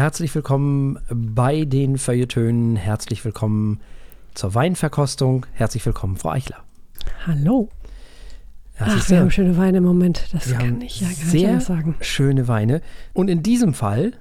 [0.00, 2.74] Herzlich willkommen bei den Feuilletönen.
[2.76, 3.80] Herzlich willkommen
[4.32, 5.44] zur Weinverkostung.
[5.52, 6.56] Herzlich willkommen, Frau Eichler.
[7.26, 7.68] Hallo.
[8.78, 10.32] Ach, wir haben schöne Weine im Moment.
[10.32, 11.96] Das wir kann ich ja gar nicht sehr anders sagen.
[12.00, 12.80] schöne Weine.
[13.12, 14.14] Und in diesem Fall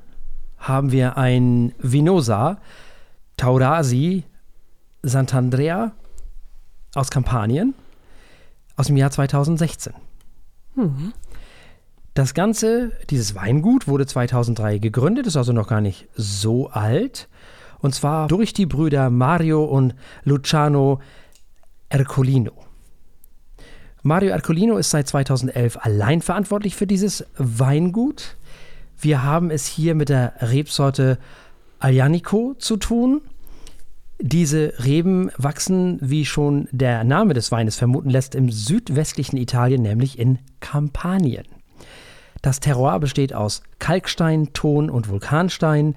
[0.57, 2.57] haben wir ein Vinosa
[3.37, 4.25] Taurasi
[5.01, 5.91] Sant'Andrea
[6.93, 7.73] aus Kampanien
[8.75, 9.93] aus dem Jahr 2016.
[10.75, 11.13] Mhm.
[12.19, 17.29] Das Ganze, dieses Weingut, wurde 2003 gegründet, ist also noch gar nicht so alt.
[17.79, 20.99] Und zwar durch die Brüder Mario und Luciano
[21.87, 22.51] Ercolino.
[24.03, 28.35] Mario Ercolino ist seit 2011 allein verantwortlich für dieses Weingut.
[28.99, 31.19] Wir haben es hier mit der Rebsorte
[31.79, 33.21] Aglianico zu tun.
[34.19, 40.19] Diese Reben wachsen, wie schon der Name des Weines vermuten lässt, im südwestlichen Italien, nämlich
[40.19, 41.45] in Kampanien.
[42.41, 45.95] Das Terroir besteht aus Kalkstein, Ton und Vulkanstein.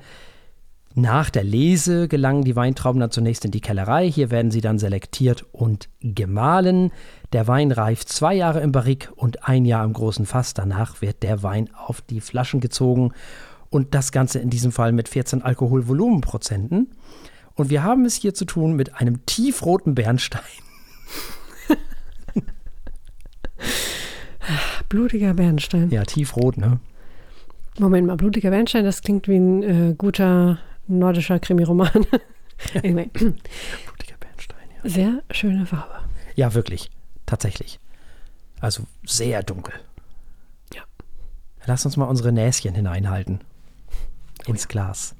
[0.95, 4.11] Nach der Lese gelangen die Weintrauben dann zunächst in die Kellerei.
[4.11, 6.93] Hier werden sie dann selektiert und gemahlen.
[7.33, 10.53] Der Wein reift zwei Jahre im Barrik und ein Jahr im großen Fass.
[10.53, 13.13] Danach wird der Wein auf die Flaschen gezogen
[13.71, 16.91] und das Ganze in diesem Fall mit 14 Alkoholvolumenprozenten.
[17.55, 20.43] Und wir haben es hier zu tun mit einem tiefroten Bernstein.
[24.89, 25.91] Blutiger Bernstein.
[25.91, 26.81] Ja, tiefrot, ne?
[27.79, 32.07] Moment mal, blutiger Bernstein, das klingt wie ein äh, guter nordischer Krimiroman.
[32.75, 34.91] anyway, Blutiger Bernstein, ja.
[34.91, 35.95] sehr schöne Farbe.
[36.35, 36.91] Ja, wirklich.
[37.27, 37.79] Tatsächlich.
[38.61, 39.75] Also sehr dunkel.
[40.75, 40.83] Ja.
[41.67, 43.41] Lass uns mal unsere Näschen hineinhalten.
[44.47, 45.15] Ins Glas.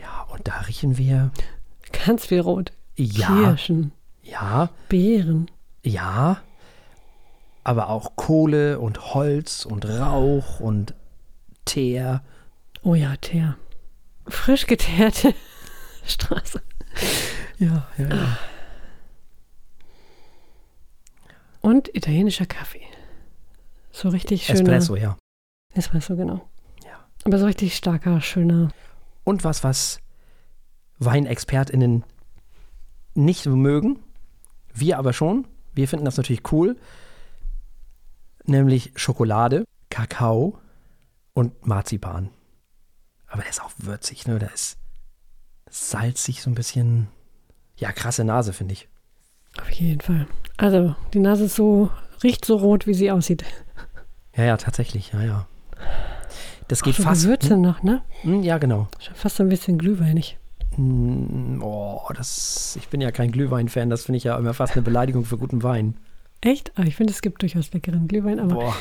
[0.00, 1.30] Ja, und da riechen wir.
[2.06, 2.72] Ganz viel Rot.
[2.96, 3.26] Ja.
[3.28, 5.50] Kirschen, Ja, Beeren.
[5.82, 6.40] Ja.
[7.64, 10.94] Aber auch Kohle und Holz und Rauch und
[11.64, 12.22] Teer.
[12.82, 13.56] Oh ja, Teer.
[14.26, 15.34] Frisch geteerte
[16.04, 16.60] Straße.
[17.58, 18.38] Ja, ja, ja.
[21.60, 22.82] Und italienischer Kaffee.
[23.92, 24.60] So richtig schöner.
[24.60, 25.16] Espresso, ja.
[25.74, 26.48] Espresso, genau.
[26.84, 27.06] Ja.
[27.24, 28.72] Aber so richtig starker, schöner.
[29.22, 30.00] Und was, was
[30.98, 32.04] WeinexpertInnen
[33.14, 34.00] nicht mögen,
[34.74, 35.46] wir aber schon.
[35.74, 36.76] Wir finden das natürlich cool.
[38.44, 40.58] Nämlich Schokolade, Kakao
[41.32, 42.30] und Marzipan.
[43.26, 44.38] Aber der ist auch würzig, ne?
[44.38, 44.78] Der ist
[45.70, 47.08] salzig, so ein bisschen.
[47.76, 48.88] Ja, krasse Nase, finde ich.
[49.60, 50.26] Auf jeden Fall.
[50.56, 51.90] Also, die Nase ist so,
[52.22, 53.44] riecht so rot, wie sie aussieht.
[54.36, 55.46] Ja, ja, tatsächlich, ja, ja.
[56.68, 57.22] Das geht so fast.
[57.22, 58.02] Gewürze noch, ne?
[58.22, 58.88] Hm, ja, genau.
[58.98, 60.38] Schon fast so ein bisschen glühweinig.
[60.78, 62.76] Oh, das.
[62.76, 65.62] Ich bin ja kein Glühwein-Fan, das finde ich ja immer fast eine Beleidigung für guten
[65.62, 65.96] Wein.
[66.40, 66.72] Echt?
[66.76, 68.76] Aber ich finde, es gibt durchaus leckeren Glühwein, aber Boah.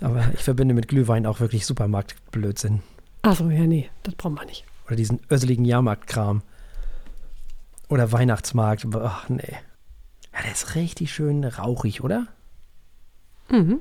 [0.00, 2.82] Aber ich verbinde mit Glühwein auch wirklich Supermarktblödsinn.
[3.22, 4.64] Achso, ja, nee, das brauchen wir nicht.
[4.86, 6.42] Oder diesen össeligen Jahrmarktkram.
[7.88, 8.86] Oder Weihnachtsmarkt.
[8.94, 9.56] Ach, nee.
[10.32, 12.26] Ja, der ist richtig schön rauchig, oder?
[13.50, 13.80] Mhm.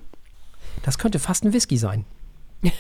[0.84, 2.06] Das könnte fast ein Whisky sein.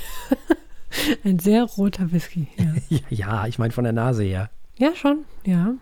[1.24, 3.00] Ein sehr roter Whisky, ja.
[3.10, 4.50] Ja, ich meine von der Nase her.
[4.78, 5.74] ja, schon, ja.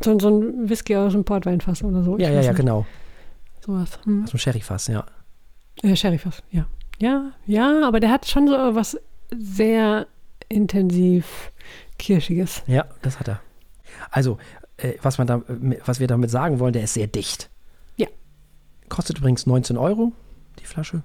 [0.00, 2.16] So, so ein Whisky aus dem Portweinfass oder so.
[2.18, 2.56] Ja, ja, ja, nicht.
[2.56, 2.86] genau.
[3.64, 3.98] Sowas.
[4.04, 4.24] Hm.
[4.24, 5.04] Aus dem Sherryfass, ja.
[5.82, 6.66] Äh, Sherryfass, ja.
[7.00, 8.98] Ja, ja, aber der hat schon so was
[9.36, 10.06] sehr
[10.48, 11.52] intensiv
[11.98, 12.62] Kirschiges.
[12.66, 13.40] Ja, das hat er.
[14.10, 14.38] Also,
[14.76, 17.50] äh, was, man da, äh, was wir damit sagen wollen, der ist sehr dicht.
[17.96, 18.06] Ja.
[18.88, 20.12] Kostet übrigens 19 Euro,
[20.60, 21.02] die Flasche.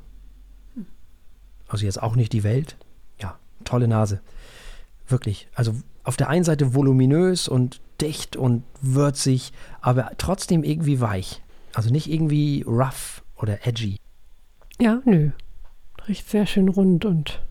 [1.73, 2.75] Also jetzt auch nicht die Welt.
[3.19, 4.21] Ja, tolle Nase.
[5.07, 5.47] Wirklich.
[5.55, 5.73] Also
[6.03, 11.41] auf der einen Seite voluminös und dicht und würzig, aber trotzdem irgendwie weich.
[11.73, 13.97] Also nicht irgendwie rough oder edgy.
[14.79, 15.31] Ja, nö.
[16.07, 17.41] Riecht sehr schön rund und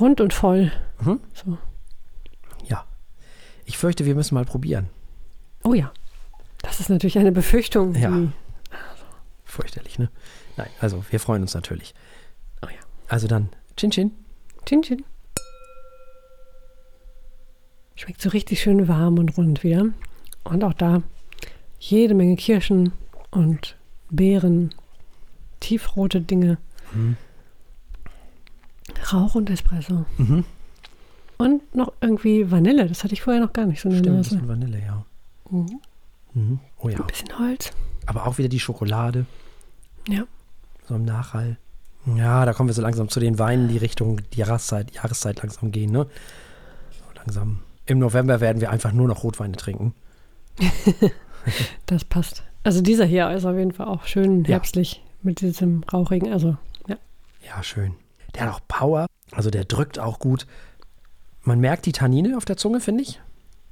[0.00, 0.72] rund und voll.
[1.02, 1.20] Mhm.
[1.34, 1.58] So.
[2.66, 2.86] Ja.
[3.66, 4.88] Ich fürchte, wir müssen mal probieren.
[5.64, 5.92] Oh ja.
[6.62, 7.94] Das ist natürlich eine Befürchtung.
[7.94, 8.08] Ja.
[8.10, 8.30] die-
[9.44, 10.08] Fürchterlich, ne?
[10.56, 11.94] Nein, also wir freuen uns natürlich.
[13.08, 14.12] Also dann, Chin Chin.
[14.66, 15.04] Chin Chin.
[17.96, 19.86] Schmeckt so richtig schön warm und rund wieder.
[20.42, 21.02] Und auch da
[21.78, 22.92] jede Menge Kirschen
[23.30, 23.76] und
[24.10, 24.74] Beeren,
[25.60, 26.58] tiefrote Dinge.
[26.92, 27.16] Mhm.
[29.12, 30.04] Rauch und Espresso.
[30.18, 30.44] Mhm.
[31.38, 32.86] Und noch irgendwie Vanille.
[32.88, 34.30] Das hatte ich vorher noch gar nicht so eine Stimmt, ein Nase.
[34.36, 35.04] bisschen Vanille, ja.
[35.50, 35.80] Mhm.
[36.34, 36.60] Mhm.
[36.78, 36.98] Oh ja.
[37.00, 37.72] Ein bisschen Holz.
[38.06, 39.26] Aber auch wieder die Schokolade,
[40.08, 40.24] Ja.
[40.86, 41.56] so im Nachhall.
[42.06, 45.72] Ja, da kommen wir so langsam zu den Weinen, die Richtung die Jahreszeit, Jahreszeit langsam
[45.72, 46.06] gehen, ne?
[46.90, 47.60] So langsam.
[47.86, 49.94] Im November werden wir einfach nur noch Rotweine trinken.
[51.84, 52.42] Das passt.
[52.62, 54.52] Also dieser hier ist auf jeden Fall auch schön Ja.
[54.52, 56.32] herbstlich mit diesem rauchigen.
[56.32, 56.56] Also
[56.88, 57.94] Ja, schön.
[58.34, 60.46] Der hat auch Power, also der drückt auch gut.
[61.42, 63.20] Man merkt die Tannine auf der Zunge, finde ich.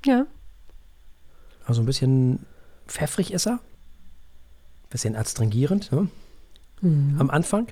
[0.04, 0.26] Ja.
[1.64, 2.44] Also ein bisschen
[2.86, 3.60] pfeffrig ist er.
[4.90, 6.08] Bisschen astringierend ne?
[6.82, 7.16] Mhm.
[7.18, 7.68] am Anfang.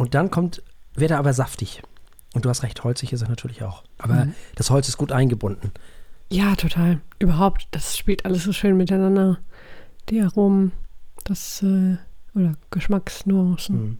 [0.00, 0.62] Und dann kommt,
[0.94, 1.82] wird er aber saftig.
[2.32, 3.84] Und du hast recht, holzig ist er natürlich auch.
[3.98, 4.34] Aber Mhm.
[4.54, 5.72] das Holz ist gut eingebunden.
[6.30, 7.02] Ja, total.
[7.18, 9.40] Überhaupt, das spielt alles so schön miteinander.
[10.08, 10.72] Die Aromen,
[11.24, 11.98] das, äh,
[12.34, 13.98] oder Geschmacksnuancen.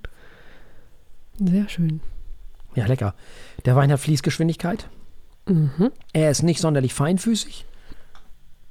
[1.39, 1.47] Mhm.
[1.51, 2.01] Sehr schön.
[2.75, 3.15] Ja, lecker.
[3.67, 4.89] Der Wein hat Fließgeschwindigkeit.
[5.47, 5.91] Mhm.
[6.15, 7.67] Er ist nicht sonderlich feinfüßig.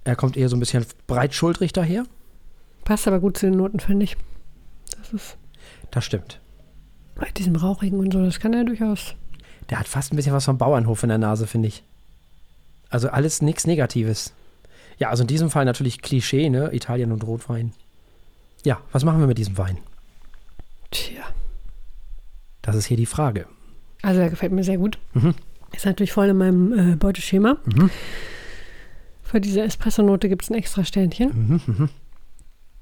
[0.04, 2.06] Er kommt eher so ein bisschen breitschultrig daher.
[2.86, 4.18] Passt aber gut zu den Noten, finde ich.
[4.98, 5.38] Das ist
[5.92, 6.40] Das stimmt.
[7.20, 9.16] Bei diesem Rauchigen und so, das kann er durchaus.
[9.70, 11.84] Der hat fast ein bisschen was vom Bauernhof in der Nase, finde ich.
[12.90, 14.34] Also alles nichts Negatives.
[14.98, 16.74] Ja, also in diesem Fall natürlich Klischee, ne?
[16.74, 17.74] Italien und Rotwein.
[18.66, 19.78] Ja, was machen wir mit diesem Wein?
[20.92, 21.24] Tja.
[22.62, 23.46] Das ist hier die Frage.
[24.02, 24.98] Also, der gefällt mir sehr gut.
[25.14, 25.36] Mhm.
[25.74, 27.58] Ist natürlich voll in meinem äh, Beuteschema.
[27.66, 27.90] Mhm.
[29.24, 31.30] Für diese Espresso-Note gibt es ein extra Sternchen.
[31.30, 31.90] Mhm, mhm.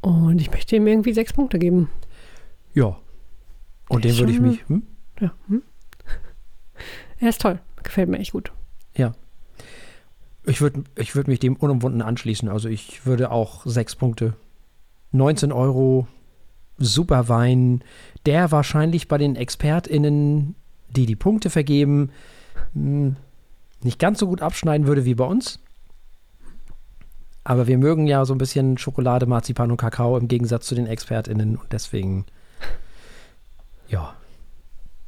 [0.01, 1.89] Und ich möchte ihm irgendwie sechs Punkte geben.
[2.73, 2.97] Ja.
[3.89, 4.67] Und den würde ich mich.
[4.67, 4.83] Hm?
[5.19, 5.33] Ja.
[5.47, 5.61] Hm?
[7.19, 7.59] Er ist toll.
[7.81, 8.51] Gefällt mir echt gut.
[10.47, 12.47] Ich würde ich würd mich dem unumwunden anschließen.
[12.47, 14.33] Also ich würde auch sechs Punkte.
[15.11, 16.07] 19 Euro,
[16.77, 17.83] super Wein,
[18.25, 20.55] der wahrscheinlich bei den ExpertInnen,
[20.89, 22.11] die die Punkte vergeben,
[22.73, 23.15] mh,
[23.83, 25.59] nicht ganz so gut abschneiden würde wie bei uns.
[27.43, 30.87] Aber wir mögen ja so ein bisschen Schokolade, Marzipan und Kakao im Gegensatz zu den
[30.87, 32.25] ExpertInnen und deswegen,
[33.87, 34.15] ja.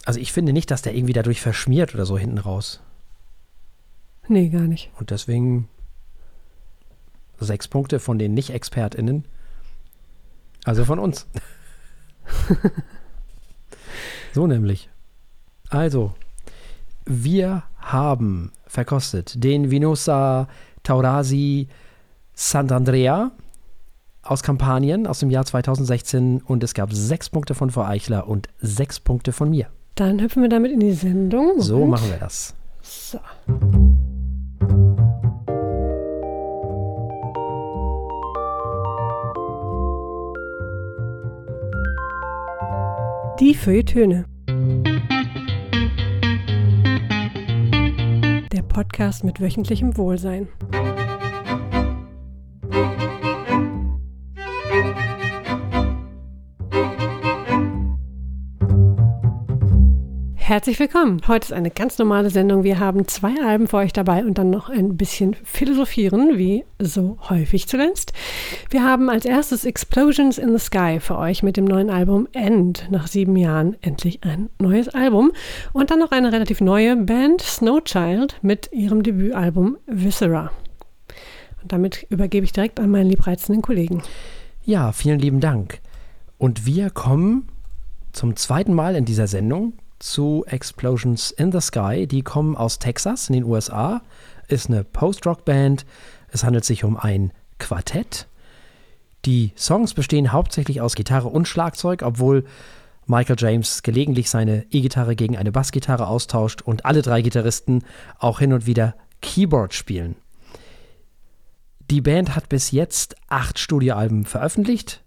[0.05, 2.81] Also ich finde nicht, dass der irgendwie dadurch verschmiert oder so hinten raus.
[4.27, 4.91] Nee, gar nicht.
[4.99, 5.67] Und deswegen
[7.39, 9.25] sechs Punkte von den Nicht-ExpertInnen.
[10.65, 11.27] Also von uns.
[14.33, 14.89] so nämlich.
[15.69, 16.13] Also,
[17.05, 20.47] wir haben verkostet den Vinosa
[20.83, 21.67] Taurasi
[22.35, 23.31] Sant'Andrea
[24.29, 28.47] aus Kampanien aus dem Jahr 2016 und es gab sechs Punkte von Frau Eichler und
[28.59, 29.67] sechs Punkte von mir.
[29.95, 31.59] Dann hüpfen wir damit in die Sendung.
[31.59, 31.91] So Moment.
[31.91, 32.53] machen wir das.
[32.81, 33.19] So.
[43.39, 44.25] Die Feuilletöne.
[48.51, 50.49] Der Podcast mit wöchentlichem Wohlsein.
[60.49, 61.21] Herzlich willkommen.
[61.27, 62.63] Heute ist eine ganz normale Sendung.
[62.63, 67.19] Wir haben zwei Alben für euch dabei und dann noch ein bisschen philosophieren, wie so
[67.29, 68.13] häufig zuletzt.
[68.71, 72.87] Wir haben als erstes Explosions in the Sky für euch mit dem neuen Album End.
[72.89, 75.33] Nach sieben Jahren endlich ein neues Album.
[75.71, 80.49] Und dann noch eine relativ neue Band, Snowchild, mit ihrem Debütalbum Viscera.
[81.61, 84.01] Und damit übergebe ich direkt an meinen liebreizenden Kollegen.
[84.65, 85.79] Ja, vielen lieben Dank.
[86.39, 87.49] Und wir kommen
[88.13, 92.07] zum zweiten Mal in dieser Sendung zu Explosions in the Sky.
[92.07, 94.01] Die kommen aus Texas in den USA.
[94.47, 95.85] Ist eine Post-Rock-Band.
[96.29, 98.27] Es handelt sich um ein Quartett.
[99.25, 102.45] Die Songs bestehen hauptsächlich aus Gitarre und Schlagzeug, obwohl
[103.05, 107.83] Michael James gelegentlich seine E-Gitarre gegen eine Bassgitarre austauscht und alle drei Gitarristen
[108.17, 110.15] auch hin und wieder Keyboard spielen.
[111.89, 115.03] Die Band hat bis jetzt acht Studioalben veröffentlicht.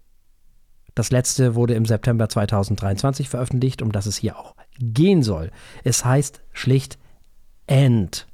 [0.95, 5.51] Das letzte wurde im September 2023 veröffentlicht, um das es hier auch gehen soll.
[5.83, 6.97] Es heißt schlicht
[7.67, 8.27] End.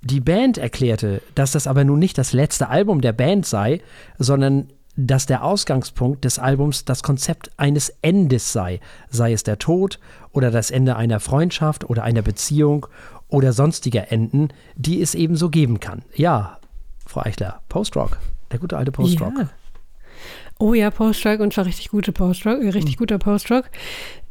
[0.00, 3.80] Die Band erklärte, dass das aber nun nicht das letzte Album der Band sei,
[4.18, 10.00] sondern dass der Ausgangspunkt des Albums das Konzept eines Endes sei, sei es der Tod
[10.32, 12.86] oder das Ende einer Freundschaft oder einer Beziehung
[13.28, 16.02] oder sonstiger Enden, die es ebenso geben kann.
[16.14, 16.58] Ja,
[17.06, 18.18] Frau Eichler, Post-Rock,
[18.50, 19.34] der gute alte Post-Rock.
[19.38, 19.48] Ja.
[20.58, 23.70] Oh ja, Post-Rock und zwar richtig gute Post-Rock, äh, richtig guter Post-Rock.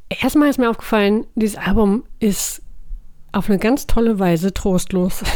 [0.09, 2.61] Erstmal ist mir aufgefallen, dieses Album ist
[3.31, 5.23] auf eine ganz tolle Weise trostlos.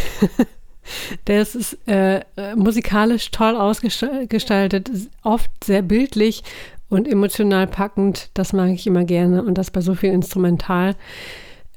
[1.25, 4.89] Das ist äh, äh, musikalisch toll ausgestaltet,
[5.23, 6.43] oft sehr bildlich
[6.89, 8.29] und emotional packend.
[8.33, 10.95] Das mag ich immer gerne und das bei so viel Instrumental.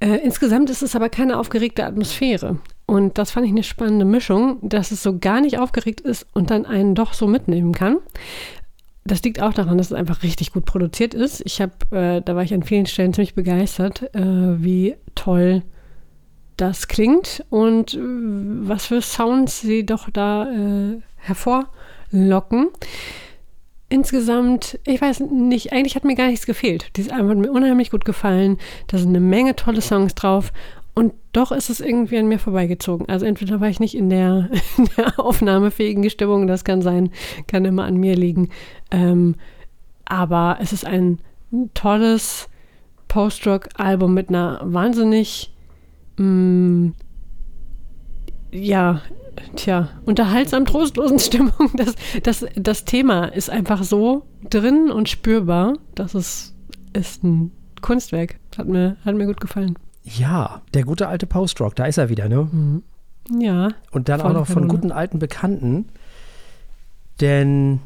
[0.00, 2.58] Äh, insgesamt ist es aber keine aufgeregte Atmosphäre.
[2.86, 6.50] Und das fand ich eine spannende Mischung, dass es so gar nicht aufgeregt ist und
[6.50, 7.98] dann einen doch so mitnehmen kann.
[9.06, 11.42] Das liegt auch daran, dass es einfach richtig gut produziert ist.
[11.44, 15.62] Ich habe, äh, da war ich an vielen Stellen ziemlich begeistert, äh, wie toll
[16.56, 22.68] das klingt und äh, was für Sounds sie doch da äh, hervorlocken.
[23.90, 26.90] insgesamt, ich weiß nicht, eigentlich hat mir gar nichts gefehlt.
[26.96, 28.58] Dieses Album hat mir unheimlich gut gefallen.
[28.87, 30.52] Da sind eine Menge tolle Songs drauf.
[30.94, 33.08] Und doch ist es irgendwie an mir vorbeigezogen.
[33.08, 34.48] Also entweder war ich nicht in der,
[34.78, 37.10] in der aufnahmefähigen Stimmung, das kann sein,
[37.46, 38.50] kann immer an mir liegen.
[38.90, 39.34] Ähm,
[40.04, 41.18] aber es ist ein
[41.74, 42.48] tolles
[43.08, 45.52] Post-Rock-Album mit einer wahnsinnig,
[46.16, 46.94] mh, mm,
[48.52, 49.02] ja,
[49.56, 51.70] tja, unterhaltsam trostlosen Stimmung.
[51.74, 55.74] Das, das, das Thema ist einfach so drin und spürbar.
[55.94, 56.54] Das ist,
[56.92, 58.36] ist ein Kunstwerk.
[58.56, 59.76] Hat mir, hat mir gut gefallen.
[60.04, 62.49] Ja, der gute alte Post-Rock, da ist er wieder, ne?
[62.50, 62.82] Mhm.
[63.40, 63.70] Ja.
[63.90, 65.88] Und dann auch noch von guten alten Bekannten.
[67.20, 67.80] Denn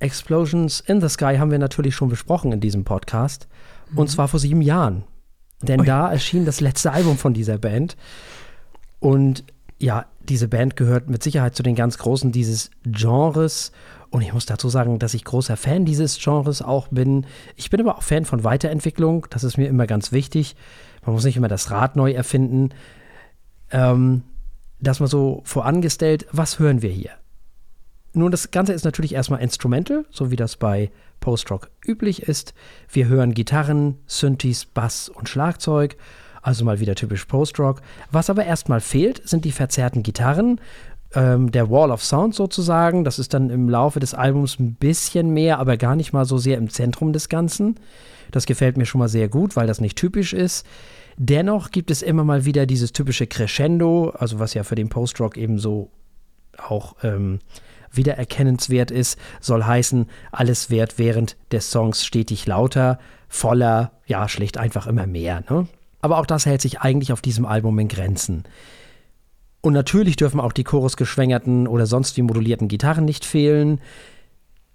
[0.00, 3.46] Explosions in the Sky haben wir natürlich schon besprochen in diesem Podcast.
[3.90, 3.98] Mhm.
[3.98, 5.04] Und zwar vor sieben Jahren.
[5.62, 5.86] Denn Ui.
[5.86, 7.96] da erschien das letzte Album von dieser Band.
[8.98, 9.44] Und
[9.78, 13.72] ja, diese Band gehört mit Sicherheit zu den ganz Großen dieses Genres.
[14.10, 17.26] Und ich muss dazu sagen, dass ich großer Fan dieses Genres auch bin.
[17.54, 19.26] Ich bin aber auch Fan von Weiterentwicklung.
[19.30, 20.56] Das ist mir immer ganz wichtig.
[21.06, 22.70] Man muss nicht immer das Rad neu erfinden.
[23.70, 24.22] Ähm,
[24.78, 27.12] dass man so vorangestellt, was hören wir hier?
[28.12, 32.54] Nun, das Ganze ist natürlich erstmal instrumental, so wie das bei Post-Rock üblich ist.
[32.90, 35.96] Wir hören Gitarren, Synthes, Bass und Schlagzeug
[36.46, 37.82] also mal wieder typisch Post-Rock.
[38.12, 40.60] Was aber erstmal fehlt, sind die verzerrten Gitarren.
[41.12, 43.02] Ähm, der Wall of Sound sozusagen.
[43.02, 46.38] Das ist dann im Laufe des Albums ein bisschen mehr, aber gar nicht mal so
[46.38, 47.80] sehr im Zentrum des Ganzen.
[48.30, 50.64] Das gefällt mir schon mal sehr gut, weil das nicht typisch ist.
[51.16, 55.36] Dennoch gibt es immer mal wieder dieses typische Crescendo, also was ja für den Post-Rock
[55.36, 55.90] eben so
[56.58, 57.38] auch ähm,
[57.90, 64.86] wiedererkennenswert ist, soll heißen, alles wird während des Songs stetig lauter, voller, ja, schlicht einfach
[64.86, 65.42] immer mehr.
[65.48, 65.66] Ne?
[66.06, 68.44] aber auch das hält sich eigentlich auf diesem Album in Grenzen.
[69.60, 73.80] Und natürlich dürfen auch die chorusgeschwängerten oder sonst wie modulierten Gitarren nicht fehlen.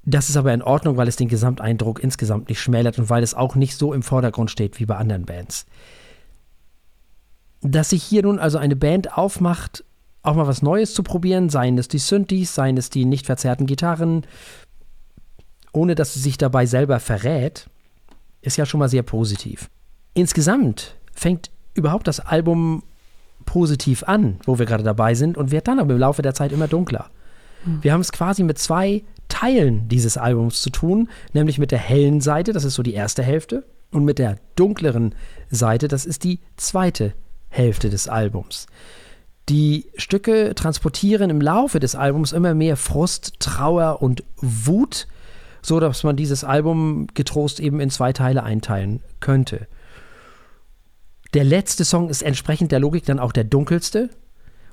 [0.03, 3.33] Das ist aber in Ordnung, weil es den Gesamteindruck insgesamt nicht schmälert und weil es
[3.33, 5.65] auch nicht so im Vordergrund steht wie bei anderen Bands.
[7.61, 9.83] Dass sich hier nun also eine Band aufmacht,
[10.23, 13.65] auch mal was Neues zu probieren, seien es die Synthes, seien es die nicht verzerrten
[13.65, 14.25] Gitarren,
[15.73, 17.67] ohne dass sie sich dabei selber verrät,
[18.41, 19.69] ist ja schon mal sehr positiv.
[20.13, 22.83] Insgesamt fängt überhaupt das Album
[23.45, 26.51] positiv an, wo wir gerade dabei sind, und wird dann aber im Laufe der Zeit
[26.51, 27.09] immer dunkler.
[27.65, 27.83] Mhm.
[27.83, 32.21] Wir haben es quasi mit zwei Teilen dieses Albums zu tun, nämlich mit der hellen
[32.21, 35.15] Seite, das ist so die erste Hälfte, und mit der dunkleren
[35.49, 37.13] Seite, das ist die zweite
[37.51, 38.65] Hälfte des Albums.
[39.49, 45.07] Die Stücke transportieren im Laufe des Albums immer mehr Frust, Trauer und Wut,
[45.61, 49.67] so dass man dieses Album getrost eben in zwei Teile einteilen könnte.
[51.33, 54.09] Der letzte Song ist entsprechend der Logik dann auch der dunkelste.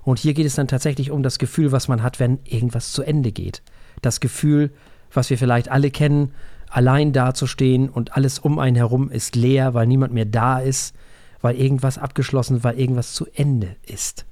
[0.03, 3.03] Und hier geht es dann tatsächlich um das Gefühl, was man hat, wenn irgendwas zu
[3.03, 3.63] Ende geht.
[4.01, 4.73] Das Gefühl,
[5.13, 6.33] was wir vielleicht alle kennen,
[6.71, 10.95] allein dazustehen und alles um einen herum ist leer, weil niemand mehr da ist,
[11.41, 14.27] weil irgendwas abgeschlossen, weil irgendwas zu Ende ist.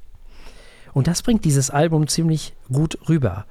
[0.93, 3.45] Und das bringt dieses Album ziemlich gut rüber.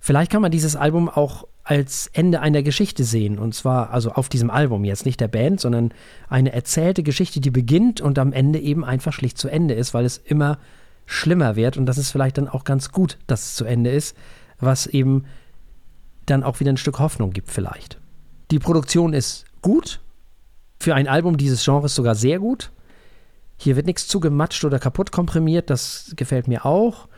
[0.00, 3.38] Vielleicht kann man dieses Album auch als Ende einer Geschichte sehen.
[3.38, 5.92] Und zwar, also auf diesem Album jetzt, nicht der Band, sondern
[6.28, 10.04] eine erzählte Geschichte, die beginnt und am Ende eben einfach schlicht zu Ende ist, weil
[10.04, 10.58] es immer
[11.06, 11.76] schlimmer wird.
[11.76, 14.16] Und das ist vielleicht dann auch ganz gut, dass es zu Ende ist,
[14.60, 15.24] was eben
[16.26, 17.98] dann auch wieder ein Stück Hoffnung gibt, vielleicht.
[18.50, 20.00] Die Produktion ist gut.
[20.78, 22.70] Für ein Album dieses Genres sogar sehr gut.
[23.56, 27.08] Hier wird nichts zugematscht oder kaputt komprimiert, das gefällt mir auch.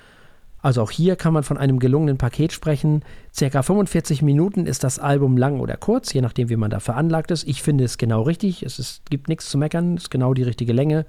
[0.60, 3.04] Also auch hier kann man von einem gelungenen Paket sprechen.
[3.34, 7.30] Circa 45 Minuten ist das Album lang oder kurz, je nachdem, wie man da veranlagt
[7.30, 7.46] ist.
[7.46, 8.64] Ich finde es genau richtig.
[8.64, 11.06] Es ist, gibt nichts zu meckern, es ist genau die richtige Länge.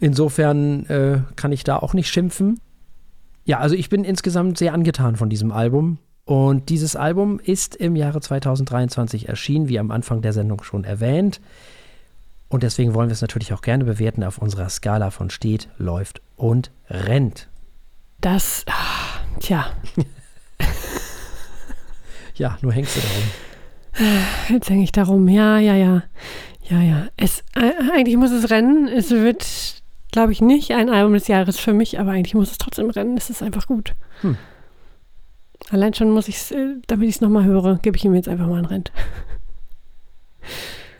[0.00, 2.60] Insofern äh, kann ich da auch nicht schimpfen.
[3.44, 5.98] Ja, also ich bin insgesamt sehr angetan von diesem Album.
[6.24, 11.40] Und dieses Album ist im Jahre 2023 erschienen, wie am Anfang der Sendung schon erwähnt.
[12.48, 16.20] Und deswegen wollen wir es natürlich auch gerne bewerten auf unserer Skala von steht, läuft
[16.36, 17.48] und rennt.
[18.20, 19.66] Das, ach, tja.
[22.34, 23.22] ja, nur hängst du darum.
[24.48, 25.28] Jetzt hänge ich darum.
[25.28, 26.02] Ja, ja, ja.
[26.68, 27.06] Ja, ja.
[27.16, 28.88] Es, äh, eigentlich muss es rennen.
[28.88, 32.58] Es wird, glaube ich, nicht ein Album des Jahres für mich, aber eigentlich muss es
[32.58, 33.16] trotzdem rennen.
[33.16, 33.94] Es ist einfach gut.
[34.22, 34.36] Hm.
[35.70, 38.28] Allein schon muss ich es, äh, damit ich es nochmal höre, gebe ich ihm jetzt
[38.28, 38.92] einfach mal ein Rent.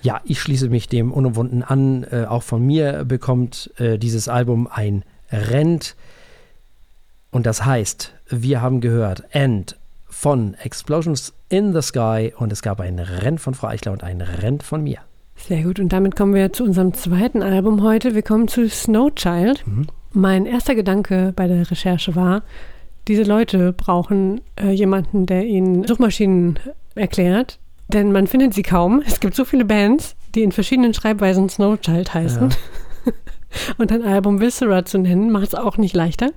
[0.03, 2.05] Ja, ich schließe mich dem Unumwunden an.
[2.11, 5.97] Äh, auch von mir bekommt äh, dieses Album ein Rent.
[7.31, 9.77] Und das heißt, wir haben gehört End
[10.09, 14.21] von Explosions in the Sky und es gab ein Renn von Frau Eichler und ein
[14.21, 14.99] Renn von mir.
[15.37, 15.81] Sehr gut.
[15.81, 18.15] Und damit kommen wir zu unserem zweiten Album heute.
[18.15, 19.67] Wir kommen zu Snow Child.
[19.67, 19.87] Mhm.
[20.12, 22.43] Mein erster Gedanke bei der Recherche war,
[23.09, 26.59] diese Leute brauchen äh, jemanden, der ihnen Suchmaschinen
[26.95, 29.02] erklärt, denn man findet sie kaum.
[29.07, 32.50] Es gibt so viele Bands, die in verschiedenen Schreibweisen Snowchild heißen.
[32.50, 33.12] Ja.
[33.78, 36.30] Und ein Album Viscera zu nennen, macht es auch nicht leichter.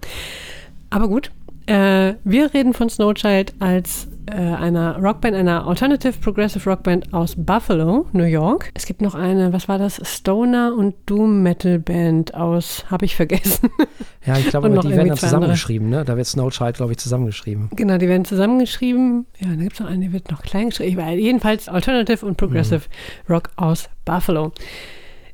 [0.90, 1.32] Aber gut,
[1.68, 8.06] äh, wir reden von Snowchild als äh, einer Rockband, einer Alternative Progressive Rockband aus Buffalo,
[8.14, 8.72] New York.
[8.74, 10.02] Es gibt noch eine, was war das?
[10.04, 13.70] Stoner und Doom Metal Band aus, habe ich vergessen.
[14.26, 16.06] Ja, ich glaube, die werden dann zusammengeschrieben, ne?
[16.06, 17.70] Da wird Snowchild, glaube ich, zusammengeschrieben.
[17.76, 19.26] Genau, die werden zusammengeschrieben.
[19.38, 21.02] Ja, da gibt es noch eine, die wird noch klein geschrieben.
[21.18, 22.84] Jedenfalls Alternative und Progressive
[23.28, 23.34] mhm.
[23.34, 24.54] Rock aus Buffalo.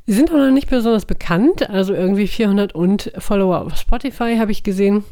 [0.07, 4.51] Sie sind auch noch nicht besonders bekannt, also irgendwie 400 und Follower auf Spotify habe
[4.51, 5.03] ich gesehen.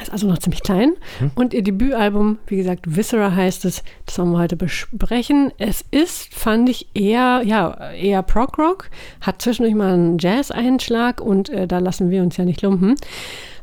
[0.00, 0.94] Ist also noch ziemlich klein.
[1.18, 1.32] Hm.
[1.34, 5.52] Und ihr Debütalbum, wie gesagt, Viscera heißt es, das wollen wir heute besprechen.
[5.58, 8.88] Es ist, fand ich, eher, ja, eher Prog-Rock,
[9.20, 12.96] hat zwischendurch mal einen Jazz-Einschlag und äh, da lassen wir uns ja nicht lumpen.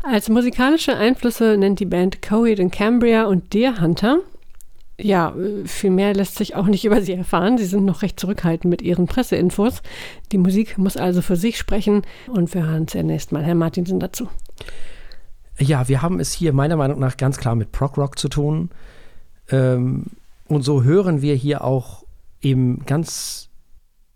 [0.04, 4.20] Als musikalische Einflüsse nennt die Band Coheed and Cambria und Deer Hunter.
[5.02, 5.34] Ja,
[5.66, 7.58] viel mehr lässt sich auch nicht über sie erfahren.
[7.58, 9.82] Sie sind noch recht zurückhaltend mit ihren Presseinfos.
[10.32, 14.30] Die Musik muss also für sich sprechen und wir hören zunächst mal Herr Martinsen dazu.
[15.60, 18.70] Ja, wir haben es hier meiner Meinung nach ganz klar mit Prog Rock zu tun.
[19.50, 20.06] Ähm,
[20.48, 22.06] und so hören wir hier auch
[22.42, 23.50] eben ganz,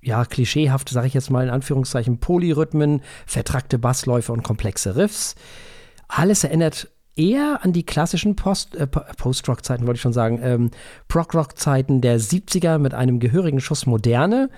[0.01, 5.35] ja, klischeehaft, sage ich jetzt mal in Anführungszeichen, Polyrhythmen, vertrackte Bassläufe und komplexe Riffs.
[6.07, 10.71] Alles erinnert eher an die klassischen Post, äh, Post-Rock-Zeiten, wollte ich schon sagen, ähm,
[11.09, 14.49] Prog-Rock-Zeiten der 70er mit einem gehörigen Schuss Moderne.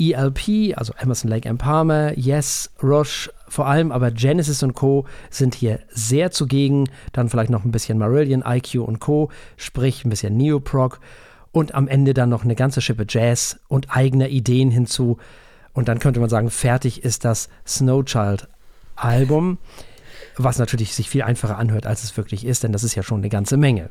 [0.00, 5.06] ELP, also Emerson Lake Palmer, Yes, Rush, vor allem aber Genesis und Co.
[5.28, 6.88] sind hier sehr zugegen.
[7.12, 11.00] Dann vielleicht noch ein bisschen Marillion, IQ und Co., sprich ein bisschen Neoprog
[11.52, 15.18] und am Ende dann noch eine ganze Schippe Jazz und eigene Ideen hinzu.
[15.72, 19.58] Und dann könnte man sagen, fertig ist das Snowchild-Album,
[20.36, 23.20] was natürlich sich viel einfacher anhört, als es wirklich ist, denn das ist ja schon
[23.20, 23.90] eine ganze Menge.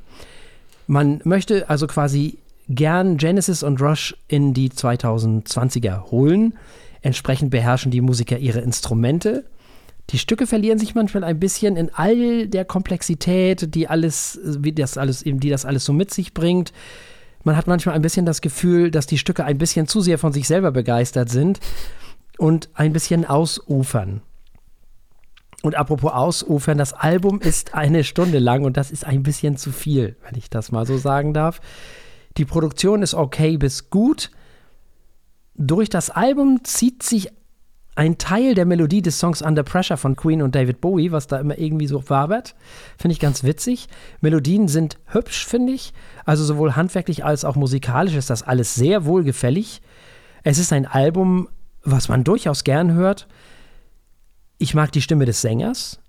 [0.88, 6.57] Man möchte also quasi gern Genesis und Rush in die 2020er holen.
[7.01, 9.45] Entsprechend beherrschen die Musiker ihre Instrumente.
[10.11, 14.97] Die Stücke verlieren sich manchmal ein bisschen in all der Komplexität, die alles, wie das
[14.97, 16.73] alles, die das alles so mit sich bringt.
[17.43, 20.34] Man hat manchmal ein bisschen das Gefühl, dass die Stücke ein bisschen zu sehr von
[20.34, 21.60] sich selber begeistert sind
[22.38, 24.21] und ein bisschen ausufern.
[25.62, 29.71] Und apropos ausufern, das Album ist eine Stunde lang und das ist ein bisschen zu
[29.71, 31.60] viel, wenn ich das mal so sagen darf.
[32.38, 34.32] Die Produktion ist okay bis gut.
[35.56, 37.32] Durch das Album zieht sich
[37.96, 41.38] ein Teil der Melodie des Songs Under Pressure von Queen und David Bowie, was da
[41.38, 42.56] immer irgendwie so wabert.
[42.98, 43.89] Finde ich ganz witzig.
[44.22, 45.92] Melodien sind hübsch, finde ich.
[46.24, 49.82] Also sowohl handwerklich als auch musikalisch ist das alles sehr wohlgefällig.
[50.44, 51.50] Es ist ein Album,
[51.84, 53.28] was man durchaus gern hört.
[54.60, 56.00] Ich mag die Stimme des Sängers.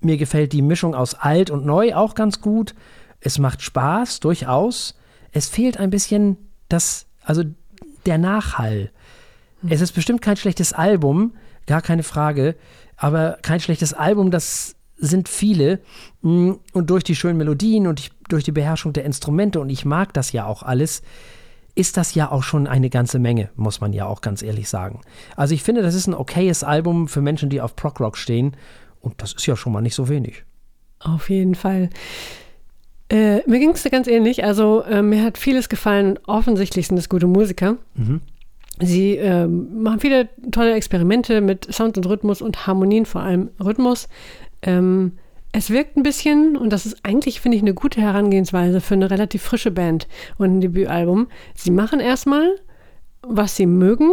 [0.00, 2.74] Mir gefällt die Mischung aus alt und neu auch ganz gut.
[3.20, 4.98] Es macht Spaß, durchaus.
[5.32, 6.36] Es fehlt ein bisschen
[6.68, 7.44] das, also
[8.06, 8.90] der Nachhall.
[9.68, 11.34] Es ist bestimmt kein schlechtes Album,
[11.66, 12.56] gar keine Frage,
[12.96, 15.80] aber kein schlechtes Album, das sind viele.
[16.22, 20.12] Mm, und durch die schönen Melodien und durch die Beherrschung der Instrumente, und ich mag
[20.14, 21.02] das ja auch alles,
[21.74, 25.00] ist das ja auch schon eine ganze Menge, muss man ja auch ganz ehrlich sagen.
[25.36, 28.56] Also ich finde, das ist ein okayes Album für Menschen, die auf Prog Rock stehen.
[29.00, 30.44] Und das ist ja schon mal nicht so wenig.
[30.98, 31.90] Auf jeden Fall.
[33.10, 34.44] Äh, mir ging es ganz ähnlich.
[34.44, 36.18] Also äh, mir hat vieles gefallen.
[36.26, 37.76] Offensichtlich sind es gute Musiker.
[37.94, 38.20] Mhm.
[38.80, 44.08] Sie äh, machen viele tolle Experimente mit Sound und Rhythmus und Harmonien, vor allem Rhythmus.
[44.62, 45.12] Ähm,
[45.52, 49.10] es wirkt ein bisschen, und das ist eigentlich, finde ich, eine gute Herangehensweise für eine
[49.10, 51.28] relativ frische Band und ein Debütalbum.
[51.54, 52.56] Sie machen erstmal,
[53.22, 54.12] was sie mögen,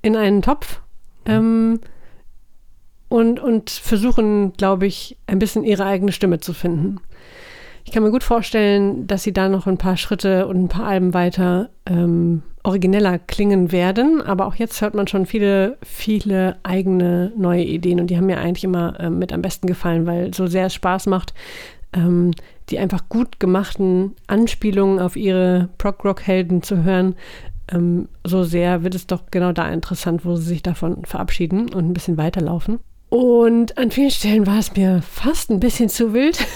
[0.00, 0.80] in einen Topf
[1.26, 1.80] ähm,
[3.08, 7.00] und, und versuchen, glaube ich, ein bisschen ihre eigene Stimme zu finden.
[7.88, 10.84] Ich kann mir gut vorstellen, dass sie da noch ein paar Schritte und ein paar
[10.84, 14.20] Alben weiter ähm, origineller klingen werden.
[14.20, 18.40] Aber auch jetzt hört man schon viele, viele eigene neue Ideen und die haben mir
[18.40, 21.32] eigentlich immer ähm, mit am besten gefallen, weil so sehr es Spaß macht,
[21.94, 22.32] ähm,
[22.68, 27.16] die einfach gut gemachten Anspielungen auf ihre Prog-Rock-Helden zu hören.
[27.72, 31.88] Ähm, so sehr wird es doch genau da interessant, wo sie sich davon verabschieden und
[31.88, 32.80] ein bisschen weiterlaufen.
[33.08, 36.38] Und an vielen Stellen war es mir fast ein bisschen zu wild.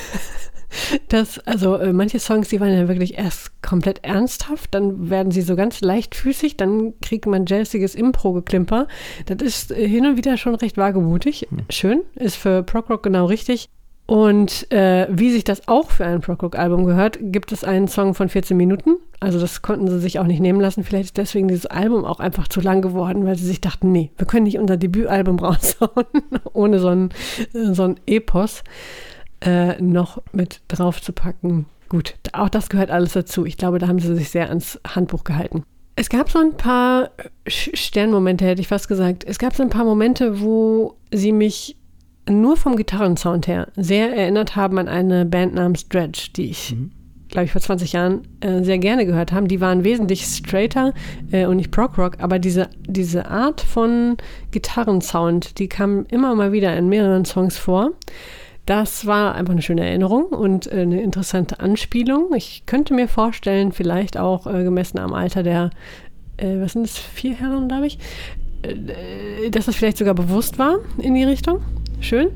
[1.08, 5.42] Das, also äh, manche Songs, die waren ja wirklich erst komplett ernsthaft, dann werden sie
[5.42, 8.88] so ganz leichtfüßig, dann kriegt man jazziges Impro-Geklimper.
[9.26, 11.46] Das ist äh, hin und wieder schon recht wagemutig.
[11.50, 11.58] Hm.
[11.70, 13.68] Schön, ist für Prog-Rock genau richtig.
[14.06, 18.28] Und äh, wie sich das auch für ein Prog-Rock-Album gehört, gibt es einen Song von
[18.28, 18.96] 14 Minuten.
[19.20, 20.84] Also das konnten sie sich auch nicht nehmen lassen.
[20.84, 24.10] Vielleicht ist deswegen dieses Album auch einfach zu lang geworden, weil sie sich dachten, nee,
[24.18, 26.06] wir können nicht unser Debütalbum raushauen
[26.52, 27.10] ohne so ein,
[27.54, 28.64] äh, so ein Epos
[29.44, 31.66] äh, noch mit drauf zu packen.
[31.88, 33.44] gut, auch das gehört alles dazu.
[33.44, 35.64] Ich glaube, da haben sie sich sehr ans Handbuch gehalten.
[35.94, 37.10] Es gab so ein paar
[37.46, 39.24] Sternmomente, hätte ich fast gesagt.
[39.26, 41.76] Es gab so ein paar Momente, wo sie mich
[42.28, 46.92] nur vom Gitarrensound her sehr erinnert haben an eine Band namens Dredge, die ich, mhm.
[47.28, 49.48] glaube ich, vor 20 Jahren äh, sehr gerne gehört habe.
[49.48, 50.94] Die waren wesentlich straighter
[51.30, 54.16] äh, und nicht Prog-Rock, aber diese, diese Art von
[54.50, 57.90] Gitarrensound, die kam immer mal wieder in mehreren Songs vor.
[58.66, 62.32] Das war einfach eine schöne Erinnerung und äh, eine interessante Anspielung.
[62.34, 65.70] Ich könnte mir vorstellen, vielleicht auch äh, gemessen am Alter der,
[66.36, 67.98] äh, was sind das, vier Herren, glaube ich,
[68.62, 71.60] äh, dass das vielleicht sogar bewusst war in die Richtung.
[72.00, 72.28] Schön.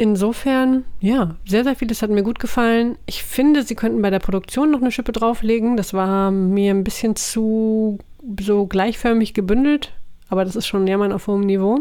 [0.00, 2.96] Insofern, ja, sehr, sehr vieles hat mir gut gefallen.
[3.06, 5.76] Ich finde, sie könnten bei der Produktion noch eine Schippe drauflegen.
[5.76, 7.98] Das war mir ein bisschen zu
[8.40, 9.92] so gleichförmig gebündelt,
[10.28, 11.80] aber das ist schon Jammern auf hohem Niveau.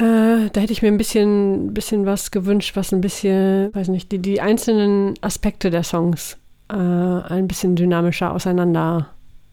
[0.00, 4.10] Äh, da hätte ich mir ein bisschen, bisschen was gewünscht, was ein bisschen, weiß nicht,
[4.10, 6.38] die, die einzelnen Aspekte der Songs
[6.70, 9.10] äh, ein bisschen dynamischer auseinander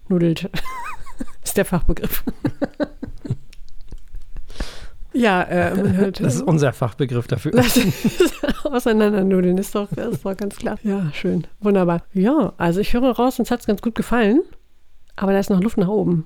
[0.08, 0.50] nudelt.
[1.44, 2.24] ist der Fachbegriff.
[5.14, 6.22] ja, äh, man hört.
[6.22, 7.52] Das ist unser Fachbegriff dafür.
[8.64, 10.80] Auseinandernudeln ist doch, ist doch ganz klar.
[10.84, 11.46] Ja, schön.
[11.60, 12.04] Wunderbar.
[12.14, 14.44] Ja, also ich höre raus, uns hat es ganz gut gefallen.
[15.18, 16.26] Aber da ist noch Luft nach oben.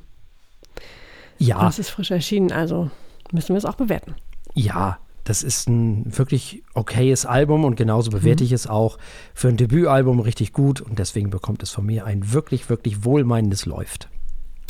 [1.39, 1.61] Ja.
[1.61, 2.91] Das ist frisch erschienen, also
[3.33, 4.15] müssen wir es auch bewerten.
[4.53, 8.47] Ja, das ist ein wirklich okayes Album und genauso bewerte mhm.
[8.47, 8.97] ich es auch
[9.33, 13.65] für ein Debütalbum richtig gut und deswegen bekommt es von mir ein wirklich, wirklich wohlmeinendes
[13.65, 14.09] Läuft.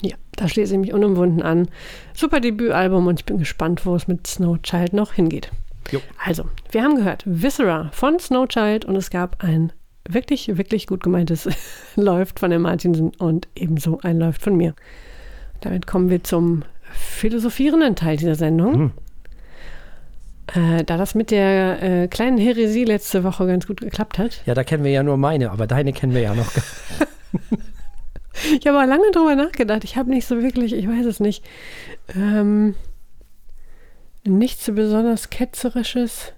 [0.01, 1.67] Ja, da schließe ich mich unumwunden an.
[2.13, 5.51] Super Debütalbum und ich bin gespannt, wo es mit Snowchild noch hingeht.
[5.91, 5.99] Jo.
[6.23, 9.71] Also, wir haben gehört Viscera von Snowchild und es gab ein
[10.07, 11.47] wirklich, wirklich gut gemeintes
[11.95, 14.73] Läuft von der Martinsen und ebenso ein Läuft von mir.
[15.61, 18.77] Damit kommen wir zum philosophierenden Teil dieser Sendung.
[18.77, 18.91] Mhm.
[20.53, 24.41] Äh, da das mit der äh, kleinen Heresie letzte Woche ganz gut geklappt hat.
[24.45, 26.51] Ja, da kennen wir ja nur meine, aber deine kennen wir ja noch.
[28.59, 29.83] ich habe lange drüber nachgedacht.
[29.83, 31.45] Ich habe nicht so wirklich, ich weiß es nicht,
[32.15, 32.75] ähm,
[34.25, 36.33] nichts so besonders ketzerisches.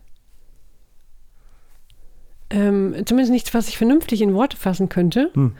[2.51, 5.31] Ähm, zumindest nichts, was ich vernünftig in Worte fassen könnte.
[5.33, 5.55] Hm.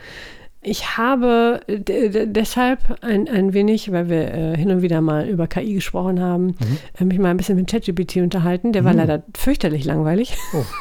[0.64, 5.74] Ich habe deshalb ein, ein wenig, weil wir äh, hin und wieder mal über KI
[5.74, 6.78] gesprochen haben, mhm.
[7.00, 8.72] äh, mich mal ein bisschen mit ChatGPT unterhalten.
[8.72, 8.86] Der mhm.
[8.86, 10.36] war leider fürchterlich langweilig.
[10.54, 10.64] Oh.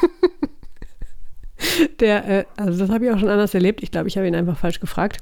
[1.99, 3.83] Der, äh, also das habe ich auch schon anders erlebt.
[3.83, 5.17] Ich glaube, ich habe ihn einfach falsch gefragt.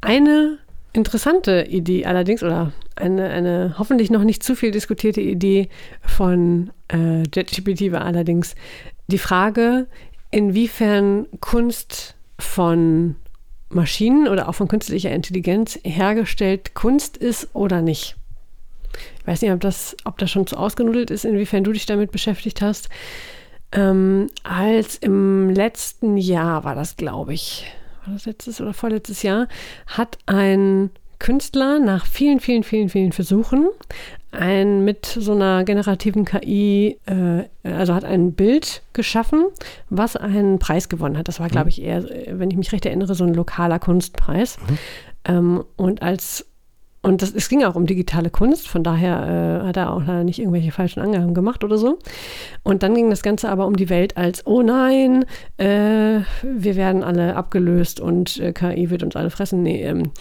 [0.00, 0.58] Eine
[0.92, 5.68] interessante Idee allerdings, oder eine, eine hoffentlich noch nicht zu viel diskutierte Idee
[6.00, 8.54] von äh, ChatGPT war allerdings
[9.08, 9.86] die Frage,
[10.30, 13.16] inwiefern Kunst von
[13.74, 18.16] Maschinen oder auch von künstlicher Intelligenz hergestellt Kunst ist oder nicht.
[19.20, 22.12] Ich weiß nicht, ob das, ob das schon zu ausgenudelt ist, inwiefern du dich damit
[22.12, 22.88] beschäftigt hast.
[23.72, 27.66] Ähm, als im letzten Jahr war das, glaube ich,
[28.04, 29.48] war das letztes oder vorletztes Jahr,
[29.86, 33.68] hat ein Künstler nach vielen, vielen, vielen, vielen Versuchen
[34.34, 39.44] ein mit so einer generativen KI, äh, also hat ein Bild geschaffen,
[39.90, 41.28] was einen Preis gewonnen hat.
[41.28, 41.70] Das war, glaube mhm.
[41.70, 44.58] ich, eher, wenn ich mich recht erinnere, so ein lokaler Kunstpreis.
[44.58, 44.78] Mhm.
[45.26, 46.46] Ähm, und als
[47.04, 50.38] und das, es ging auch um digitale Kunst, von daher äh, hat er auch nicht
[50.38, 51.98] irgendwelche falschen Angaben gemacht oder so.
[52.62, 55.26] Und dann ging das Ganze aber um die Welt als, oh nein,
[55.58, 59.62] äh, wir werden alle abgelöst und äh, KI wird uns alle fressen.
[59.62, 60.12] Nee, ähm,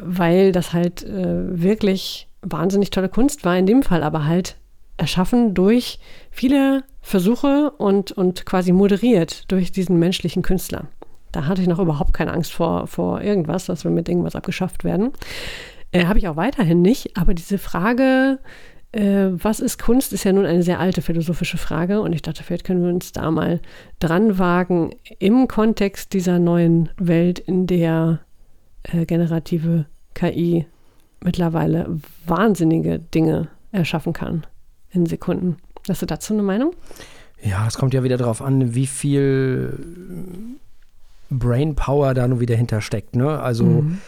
[0.00, 4.56] weil das halt äh, wirklich wahnsinnig tolle Kunst war, in dem Fall aber halt
[4.96, 5.98] erschaffen durch
[6.30, 10.88] viele Versuche und, und quasi moderiert durch diesen menschlichen Künstler.
[11.32, 14.84] Da hatte ich noch überhaupt keine Angst vor, vor irgendwas, dass wir mit irgendwas abgeschafft
[14.84, 15.12] werden.
[15.90, 18.38] Äh, Habe ich auch weiterhin nicht, aber diese Frage,
[18.92, 22.42] äh, was ist Kunst, ist ja nun eine sehr alte philosophische Frage und ich dachte,
[22.42, 23.60] vielleicht können wir uns da mal
[23.98, 28.20] dran wagen im Kontext dieser neuen Welt, in der
[28.82, 30.66] äh, generative KI
[31.24, 34.46] mittlerweile wahnsinnige Dinge erschaffen kann
[34.90, 35.56] in Sekunden.
[35.88, 36.74] Hast du dazu eine Meinung?
[37.42, 39.76] Ja, es kommt ja wieder darauf an, wie viel
[41.30, 43.16] Brainpower da nun wieder hintersteckt.
[43.16, 43.40] Ne?
[43.40, 43.98] Also mhm.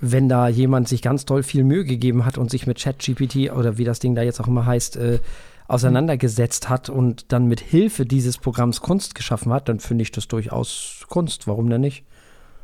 [0.00, 3.78] wenn da jemand sich ganz toll viel Mühe gegeben hat und sich mit ChatGPT oder
[3.78, 5.20] wie das Ding da jetzt auch immer heißt, äh,
[5.68, 10.26] auseinandergesetzt hat und dann mit Hilfe dieses Programms Kunst geschaffen hat, dann finde ich das
[10.26, 11.46] durchaus Kunst.
[11.46, 12.04] Warum denn nicht?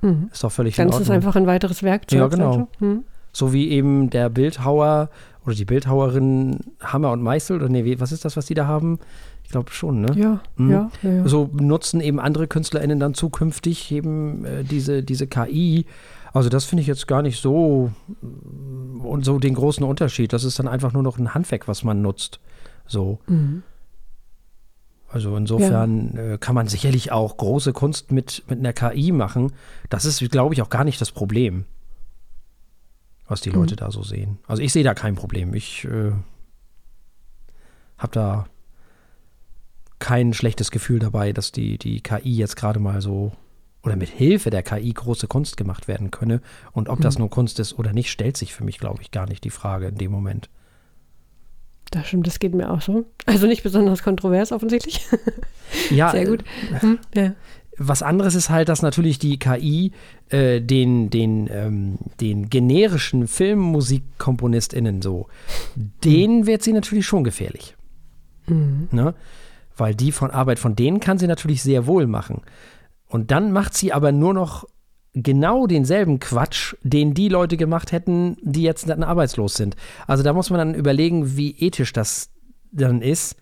[0.03, 0.29] Mhm.
[0.33, 2.19] Ist doch völlig Dann ist es einfach ein weiteres Werkzeug.
[2.19, 2.69] Ja, genau.
[2.81, 3.05] Mhm
[3.37, 5.11] so wie eben der Bildhauer
[5.45, 8.99] oder die Bildhauerin Hammer und Meißel oder nee, was ist das, was die da haben?
[9.45, 10.13] Ich glaube schon, ne?
[10.17, 10.71] Ja, mhm.
[10.71, 15.85] ja, ja, ja, So nutzen eben andere KünstlerInnen dann zukünftig eben äh, diese, diese KI.
[16.33, 17.93] Also das finde ich jetzt gar nicht so
[19.03, 20.33] und so den großen Unterschied.
[20.33, 22.41] Das ist dann einfach nur noch ein Handwerk, was man nutzt.
[22.87, 23.19] So.
[23.27, 23.63] Mhm.
[25.11, 26.23] Also insofern ja.
[26.23, 29.53] äh, kann man sicherlich auch große Kunst mit, mit einer KI machen.
[29.91, 31.67] Das ist, glaube ich, auch gar nicht das Problem,
[33.29, 33.79] was die Leute mhm.
[33.79, 34.39] da so sehen.
[34.47, 35.55] Also ich sehe da kein Problem.
[35.55, 36.13] Ich äh,
[37.99, 38.47] habe da
[39.99, 43.33] kein schlechtes Gefühl dabei, dass die, die KI jetzt gerade mal so
[43.83, 46.41] oder mit Hilfe der KI große Kunst gemacht werden könne.
[46.73, 47.03] Und ob mhm.
[47.03, 49.51] das nur Kunst ist oder nicht, stellt sich für mich, glaube ich, gar nicht die
[49.51, 50.51] Frage in dem Moment.
[51.93, 53.07] Das stimmt, das geht mir auch so.
[53.27, 55.07] Also nicht besonders kontrovers offensichtlich.
[55.91, 56.45] Ja, sehr gut.
[56.73, 57.35] Äh, hm, ja.
[57.79, 59.93] Was anderes ist halt, dass natürlich die KI
[60.29, 65.29] äh, den, den, ähm, den generischen FilmmusikkomponistInnen so,
[66.05, 66.47] denen mhm.
[66.47, 67.77] wird sie natürlich schon gefährlich.
[68.47, 68.89] Mhm.
[68.91, 69.15] Ne?
[69.77, 72.43] Weil die von Arbeit von denen kann sie natürlich sehr wohl machen.
[73.09, 74.67] Und dann macht sie aber nur noch
[75.13, 79.77] genau denselben Quatsch, den die Leute gemacht hätten, die jetzt dann arbeitslos sind.
[80.07, 82.31] Also da muss man dann überlegen, wie ethisch das
[82.73, 83.37] dann ist.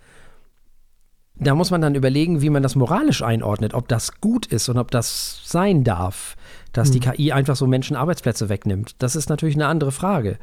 [1.36, 4.78] Da muss man dann überlegen, wie man das moralisch einordnet, ob das gut ist und
[4.78, 6.36] ob das sein darf,
[6.72, 6.92] dass hm.
[6.92, 8.94] die KI einfach so Menschen Arbeitsplätze wegnimmt.
[9.00, 10.38] Das ist natürlich eine andere Frage.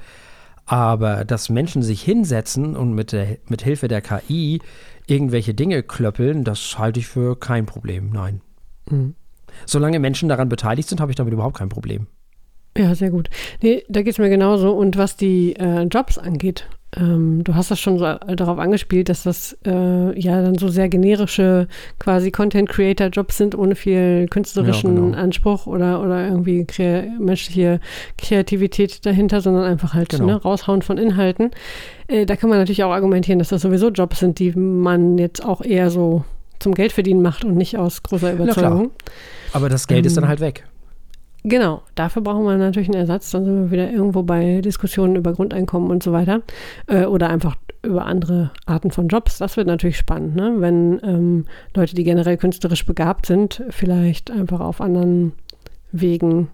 [0.66, 4.62] Aber dass Menschen sich hinsetzen und mit, der, mit Hilfe der KI
[5.08, 8.10] irgendwelche Dinge klöppeln, das halte ich für kein Problem.
[8.12, 8.42] Nein.
[8.90, 9.16] Mhm.
[9.66, 12.08] Solange Menschen daran beteiligt sind, habe ich damit überhaupt kein Problem.
[12.78, 13.30] Ja, sehr gut.
[13.62, 14.72] Nee, da geht es mir genauso.
[14.72, 19.08] Und was die äh, Jobs angeht, ähm, du hast das schon so äh, darauf angespielt,
[19.08, 21.68] dass das äh, ja dann so sehr generische
[22.00, 25.18] quasi Content-Creator-Jobs sind, ohne viel künstlerischen ja, genau.
[25.18, 27.80] Anspruch oder, oder irgendwie kre menschliche
[28.18, 30.26] Kreativität dahinter, sondern einfach halt genau.
[30.26, 31.52] ne, raushauen von Inhalten.
[32.08, 35.46] Äh, da kann man natürlich auch argumentieren, dass das sowieso Jobs sind, die man jetzt
[35.46, 36.26] auch eher so
[36.60, 38.92] zum Geldverdienen macht und nicht aus großer Überzeugung.
[39.54, 40.66] Aber das Geld ähm, ist dann halt weg.
[41.44, 43.32] Genau, dafür brauchen wir natürlich einen Ersatz.
[43.32, 46.42] Dann sind wir wieder irgendwo bei Diskussionen über Grundeinkommen und so weiter.
[46.88, 49.40] Äh, oder einfach über andere Arten von Jobs.
[49.40, 50.56] Das wird natürlich spannend, ne?
[50.58, 55.34] wenn ähm, Leute, die generell künstlerisch begabt sind, vielleicht einfach auf anderen
[55.92, 56.50] Wegen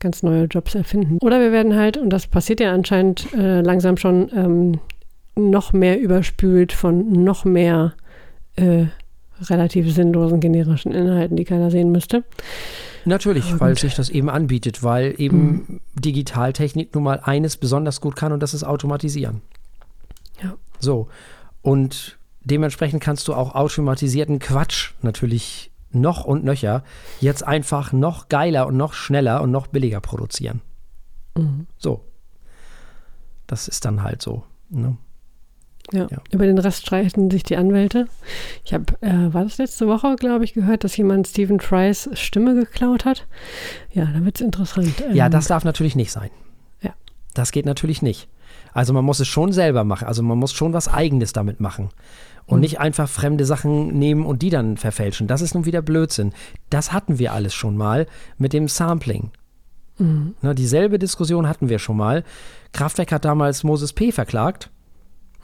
[0.00, 1.18] ganz neue Jobs erfinden.
[1.22, 4.80] Oder wir werden halt, und das passiert ja anscheinend äh, langsam schon, ähm,
[5.36, 7.94] noch mehr überspült von noch mehr
[8.56, 8.86] äh,
[9.50, 12.24] relativ sinnlosen generischen Inhalten, die keiner sehen müsste.
[13.04, 15.80] Natürlich, weil sich das eben anbietet, weil eben mhm.
[15.94, 19.40] Digitaltechnik nun mal eines besonders gut kann und das ist automatisieren.
[20.42, 20.54] Ja.
[20.78, 21.08] So.
[21.62, 26.84] Und dementsprechend kannst du auch automatisierten Quatsch natürlich noch und nöcher
[27.20, 30.60] jetzt einfach noch geiler und noch schneller und noch billiger produzieren.
[31.36, 31.66] Mhm.
[31.78, 32.04] So.
[33.46, 34.44] Das ist dann halt so.
[34.70, 34.96] Ne?
[35.92, 36.08] Ja.
[36.10, 36.18] ja.
[36.30, 38.08] Über den Rest streiten sich die Anwälte.
[38.64, 42.54] Ich habe, äh, war das letzte Woche, glaube ich, gehört, dass jemand Stephen Fry's Stimme
[42.54, 43.26] geklaut hat.
[43.92, 44.94] Ja, da wird es interessant.
[45.06, 46.30] Ähm, ja, das darf natürlich nicht sein.
[46.80, 46.94] Ja.
[47.34, 48.28] Das geht natürlich nicht.
[48.72, 50.08] Also man muss es schon selber machen.
[50.08, 51.90] Also man muss schon was Eigenes damit machen.
[52.46, 52.62] Und mhm.
[52.62, 55.26] nicht einfach fremde Sachen nehmen und die dann verfälschen.
[55.26, 56.32] Das ist nun wieder Blödsinn.
[56.70, 58.06] Das hatten wir alles schon mal
[58.38, 59.30] mit dem Sampling.
[59.98, 60.34] Mhm.
[60.40, 62.24] Na, dieselbe Diskussion hatten wir schon mal.
[62.72, 64.10] Kraftwerk hat damals Moses P.
[64.10, 64.70] verklagt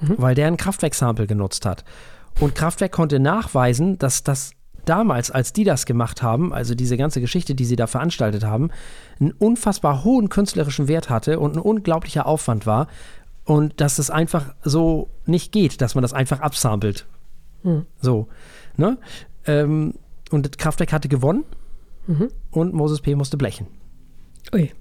[0.01, 0.15] mhm.
[0.19, 1.85] weil der ein Kraftwerk-Sample genutzt hat.
[2.41, 4.53] Und Kraftwerk konnte nachweisen, dass das
[4.85, 8.71] damals, als die das gemacht haben, also diese ganze Geschichte, die sie da veranstaltet haben,
[9.21, 12.89] einen unfassbar hohen künstlerischen Wert hatte und ein unglaublicher Aufwand war.
[13.45, 17.07] Und dass es einfach so nicht geht, dass man das einfach absampelt.
[17.63, 17.87] Mhm.
[18.01, 18.29] So.
[18.77, 18.99] Ne?
[19.47, 19.95] Ähm,
[20.31, 21.45] und Kraftwerk hatte gewonnen
[22.07, 22.29] mhm.
[22.51, 23.15] und Moses P.
[23.15, 23.67] musste blechen.
[24.55, 24.73] Ui.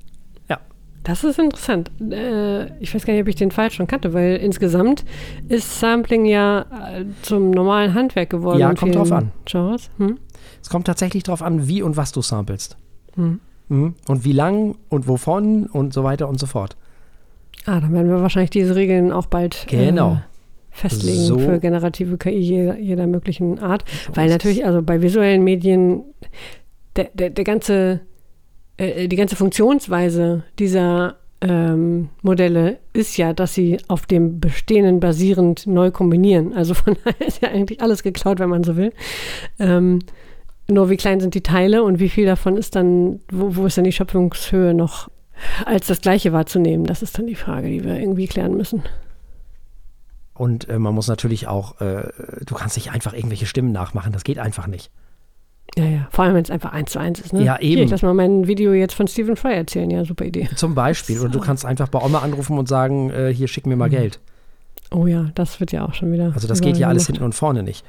[1.08, 1.89] Das ist interessant.
[2.12, 5.06] Äh, ich weiß gar nicht, ob ich den Fall schon kannte, weil insgesamt
[5.48, 8.60] ist Sampling ja äh, zum normalen Handwerk geworden.
[8.60, 9.32] Ja, kommt drauf an.
[10.00, 10.17] Hm?
[10.62, 12.76] Es kommt tatsächlich drauf an, wie und was du samplest.
[13.15, 13.39] Hm.
[13.70, 13.96] Mhm.
[14.10, 16.76] Und wie lang und wovon und so weiter und so fort.
[17.65, 20.13] Ah, dann werden wir wahrscheinlich diese Regeln auch bald genau.
[20.13, 20.17] äh,
[20.72, 21.39] festlegen so.
[21.39, 23.86] für generative KI jeder, jeder möglichen Art.
[24.13, 26.04] Weil natürlich, also bei visuellen Medien,
[26.98, 28.02] der, der, der ganze
[28.78, 35.68] äh, die ganze Funktionsweise dieser ähm, Modelle ist ja, dass sie auf dem Bestehenden basierend
[35.68, 36.54] neu kombinieren.
[36.54, 38.94] Also von daher ist ja eigentlich alles geklaut, wenn man so will.
[39.60, 40.00] Ähm,
[40.70, 43.78] nur wie klein sind die Teile und wie viel davon ist dann, wo, wo ist
[43.78, 45.10] dann die Schöpfungshöhe noch
[45.66, 46.86] als das gleiche wahrzunehmen?
[46.86, 48.84] Das ist dann die Frage, die wir irgendwie klären müssen.
[50.34, 52.10] Und äh, man muss natürlich auch, äh,
[52.46, 54.92] du kannst nicht einfach irgendwelche Stimmen nachmachen, das geht einfach nicht.
[55.75, 56.08] Ja, ja.
[56.12, 57.34] Vor allem, wenn es einfach eins zu eins ist.
[57.34, 57.43] Ne?
[57.43, 57.75] Ja, eben.
[57.75, 59.89] Hier, ich lass mal mein Video jetzt von Stephen Fry erzählen.
[59.89, 60.49] Ja, super Idee.
[60.56, 61.19] Zum Beispiel.
[61.19, 63.93] Oder du kannst einfach bei Oma anrufen und sagen, äh, hier, schick mir mal mhm.
[63.93, 64.19] Geld.
[64.91, 66.32] Oh ja, das wird ja auch schon wieder.
[66.34, 67.86] Also das geht ja alles hinten und vorne nicht.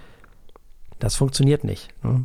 [0.98, 1.88] Das funktioniert nicht.
[2.02, 2.24] Ne?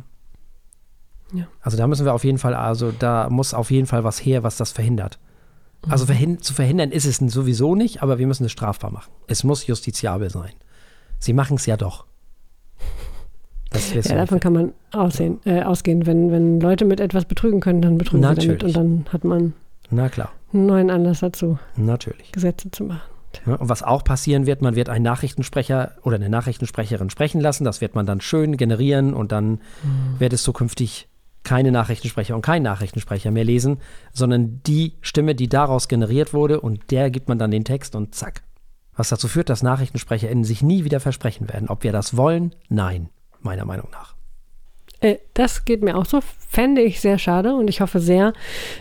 [1.32, 1.46] Ja.
[1.60, 4.42] Also da müssen wir auf jeden Fall, also da muss auf jeden Fall was her,
[4.42, 5.18] was das verhindert.
[5.88, 6.08] Also mhm.
[6.08, 9.12] verhin zu verhindern ist es sowieso nicht, aber wir müssen es strafbar machen.
[9.26, 10.52] Es muss justiziabel sein.
[11.18, 12.06] Sie machen es ja doch.
[13.94, 16.06] Ja, davon kann man aussehen, äh, ausgehen.
[16.06, 18.62] Wenn, wenn Leute mit etwas betrügen können, dann betrügen Natürlich.
[18.62, 19.52] sie damit und dann hat man
[19.90, 22.32] Na klar, einen neuen Anlass dazu, natürlich.
[22.32, 23.14] Gesetze zu machen.
[23.46, 27.64] Ja, und was auch passieren wird, man wird einen Nachrichtensprecher oder eine Nachrichtensprecherin sprechen lassen.
[27.64, 29.60] Das wird man dann schön generieren und dann
[30.18, 31.08] wird es zukünftig
[31.42, 33.78] keine Nachrichtensprecher und kein Nachrichtensprecher mehr lesen,
[34.12, 38.14] sondern die Stimme, die daraus generiert wurde und der gibt man dann den Text und
[38.14, 38.42] zack.
[38.96, 41.68] Was dazu führt, dass NachrichtensprecherInnen sich nie wieder versprechen werden.
[41.68, 42.54] Ob wir das wollen?
[42.68, 43.10] Nein,
[43.44, 44.14] meiner Meinung nach.
[45.04, 48.32] Äh, das geht mir auch so, fände ich sehr schade und ich hoffe sehr,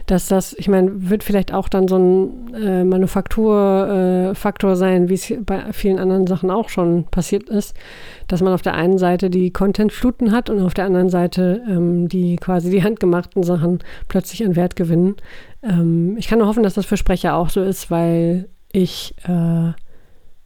[0.06, 5.15] dass das, ich meine, wird vielleicht auch dann so ein äh, Manufakturfaktor äh, sein, wie
[5.15, 7.76] es bei vielen anderen Sachen auch schon passiert ist,
[8.28, 12.08] dass man auf der einen Seite die Contentfluten hat und auf der anderen Seite ähm,
[12.08, 15.15] die quasi die handgemachten Sachen plötzlich an Wert gewinnen.
[15.62, 19.73] Ähm, ich kann nur hoffen, dass das für Sprecher auch so ist, weil ich äh,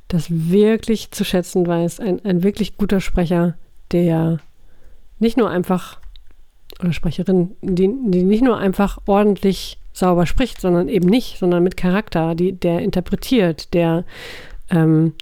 [0.07, 1.99] das wirklich zu schätzen weiß.
[1.99, 3.57] Ein, ein wirklich guter Sprecher,
[3.91, 4.39] der
[5.19, 5.99] nicht nur einfach,
[6.79, 11.75] oder Sprecherin, die, die nicht nur einfach ordentlich sauber spricht, sondern eben nicht, sondern mit
[11.75, 14.05] Charakter, die, der interpretiert, der
[14.69, 15.13] ähm,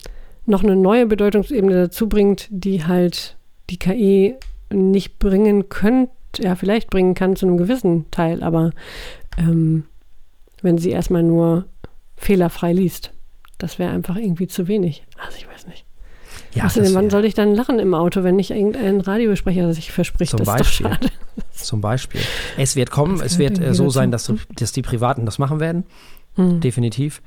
[0.46, 3.38] noch eine neue Bedeutungsebene dazu bringt, die halt
[3.70, 4.36] die KI
[4.72, 8.72] nicht bringen könnte, ja, vielleicht bringen kann zu einem gewissen Teil, aber
[9.38, 9.86] ähm,
[10.62, 11.66] wenn sie erstmal nur
[12.18, 13.12] fehlerfrei liest,
[13.58, 15.04] das wäre einfach irgendwie zu wenig.
[15.18, 15.85] Also ich weiß nicht.
[16.56, 20.32] Ja, Außerdem, wann soll ich dann lachen im Auto, wenn nicht irgendein Radiosprecher sich verspricht?
[20.32, 20.88] Zum Beispiel.
[20.88, 21.10] doch schade.
[21.52, 22.22] Zum Beispiel.
[22.58, 25.84] Es wird kommen, es wird äh, so sein, dass, dass die Privaten das machen werden.
[26.36, 26.62] Hm.
[26.62, 27.22] Definitiv.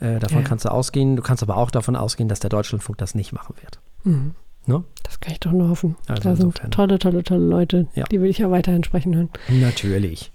[0.00, 0.44] Äh, davon Ja.
[0.48, 1.14] kannst du ausgehen.
[1.16, 3.78] Du kannst aber auch davon ausgehen, dass der Deutschlandfunk das nicht machen wird.
[4.02, 4.34] Mhm.
[4.66, 4.82] Ne?
[5.02, 5.94] Das kann ich doch nur hoffen.
[6.08, 7.86] Also da sind tolle, tolle, tolle Leute.
[7.94, 8.04] Ja.
[8.04, 9.28] Die will ich ja weiterhin sprechen hören.
[9.48, 10.32] Natürlich.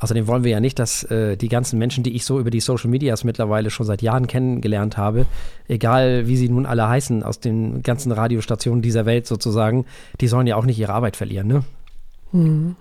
[0.00, 2.60] Außerdem wollen wir ja nicht, dass äh, die ganzen Menschen, die ich so über die
[2.60, 5.26] Social Medias mittlerweile schon seit Jahren kennengelernt habe,
[5.68, 9.84] egal wie sie nun alle heißen, aus den ganzen Radiostationen dieser Welt sozusagen,
[10.20, 11.64] die sollen ja auch nicht ihre Arbeit verlieren, ne?
[12.32, 12.76] Mhm.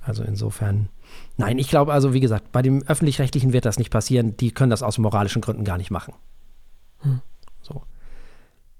[0.00, 0.88] Also insofern.
[1.36, 4.36] Nein, ich glaube also, wie gesagt, bei dem Öffentlich-Rechtlichen wird das nicht passieren.
[4.36, 6.14] Die können das aus moralischen Gründen gar nicht machen.
[7.00, 7.20] Hm.
[7.62, 7.82] So.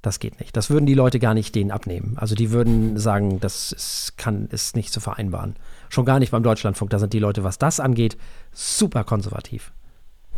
[0.00, 0.56] Das geht nicht.
[0.56, 2.16] Das würden die Leute gar nicht denen abnehmen.
[2.16, 5.56] Also die würden sagen, das ist, kann, ist nicht zu vereinbaren.
[5.88, 6.90] Schon gar nicht beim Deutschlandfunk.
[6.90, 8.16] Da sind die Leute, was das angeht,
[8.52, 9.72] super konservativ.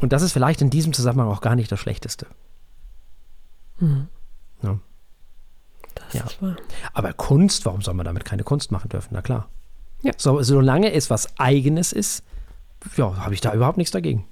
[0.00, 2.26] Und das ist vielleicht in diesem Zusammenhang auch gar nicht das Schlechteste.
[3.80, 4.08] Mhm.
[4.62, 4.78] Ja.
[5.94, 6.24] Das Ja.
[6.24, 6.56] ist wahr.
[6.94, 9.08] Aber Kunst, warum soll man damit keine Kunst machen dürfen?
[9.12, 9.48] Na klar.
[10.02, 10.12] Ja.
[10.16, 12.22] So, solange es was Eigenes ist,
[12.96, 14.24] ja, habe ich da überhaupt nichts dagegen.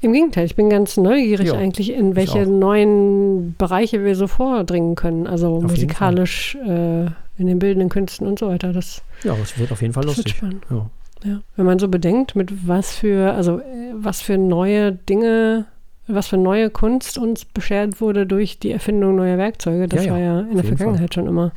[0.00, 4.94] Im Gegenteil, ich bin ganz neugierig Ja, eigentlich, in welche neuen Bereiche wir so vordringen
[4.94, 5.26] können.
[5.26, 7.06] Also jeden musikalisch, äh,
[7.38, 8.72] in den bildenden Künsten und so weiter.
[8.72, 10.36] Das, Ja, es wird auf jeden Fall das lustig.
[10.36, 10.64] spannend.
[10.70, 10.90] Ja.
[11.24, 11.40] Ja.
[11.56, 15.66] Wenn man so bedenkt, mit was für, also äh, was für neue Dinge,
[16.08, 20.18] was für neue Kunst uns beschert wurde durch die Erfindung neuer Werkzeuge, das Ja, war
[20.18, 21.52] ja in der Vergangenheit schon immer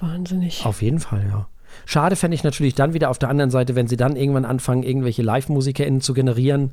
[0.00, 0.64] wahnsinnig.
[0.64, 1.46] Auf jeden Fall, ja.
[1.86, 4.82] Schade fände ich natürlich dann wieder auf der anderen Seite, wenn sie dann irgendwann anfangen,
[4.82, 6.72] irgendwelche Live-MusikerInnen zu generieren.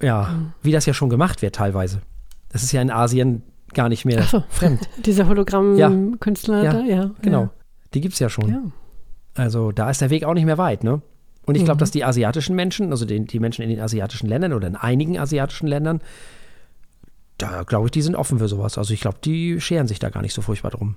[0.00, 0.52] Ja, Mhm.
[0.62, 2.00] wie das ja schon gemacht wird teilweise.
[2.50, 3.42] Das ist ja in Asien
[3.74, 4.42] gar nicht mehr so.
[4.48, 4.80] fremd.
[5.04, 7.10] Diese Hologramm-Künstler Ja, da, ja.
[7.22, 7.50] Genau.
[7.94, 8.48] Die gibt es ja schon.
[8.48, 8.62] Ja.
[9.34, 11.02] Also da ist der Weg auch nicht mehr weit, ne?
[11.46, 11.80] Und ich glaube, Mhm.
[11.80, 15.18] dass die asiatischen Menschen, also die, die Menschen in den asiatischen Ländern oder in einigen
[15.18, 16.00] asiatischen Ländern,
[17.38, 18.76] da glaube ich, die sind offen für sowas.
[18.78, 20.96] Also ich glaube, die scheren sich da gar nicht so furchtbar drum.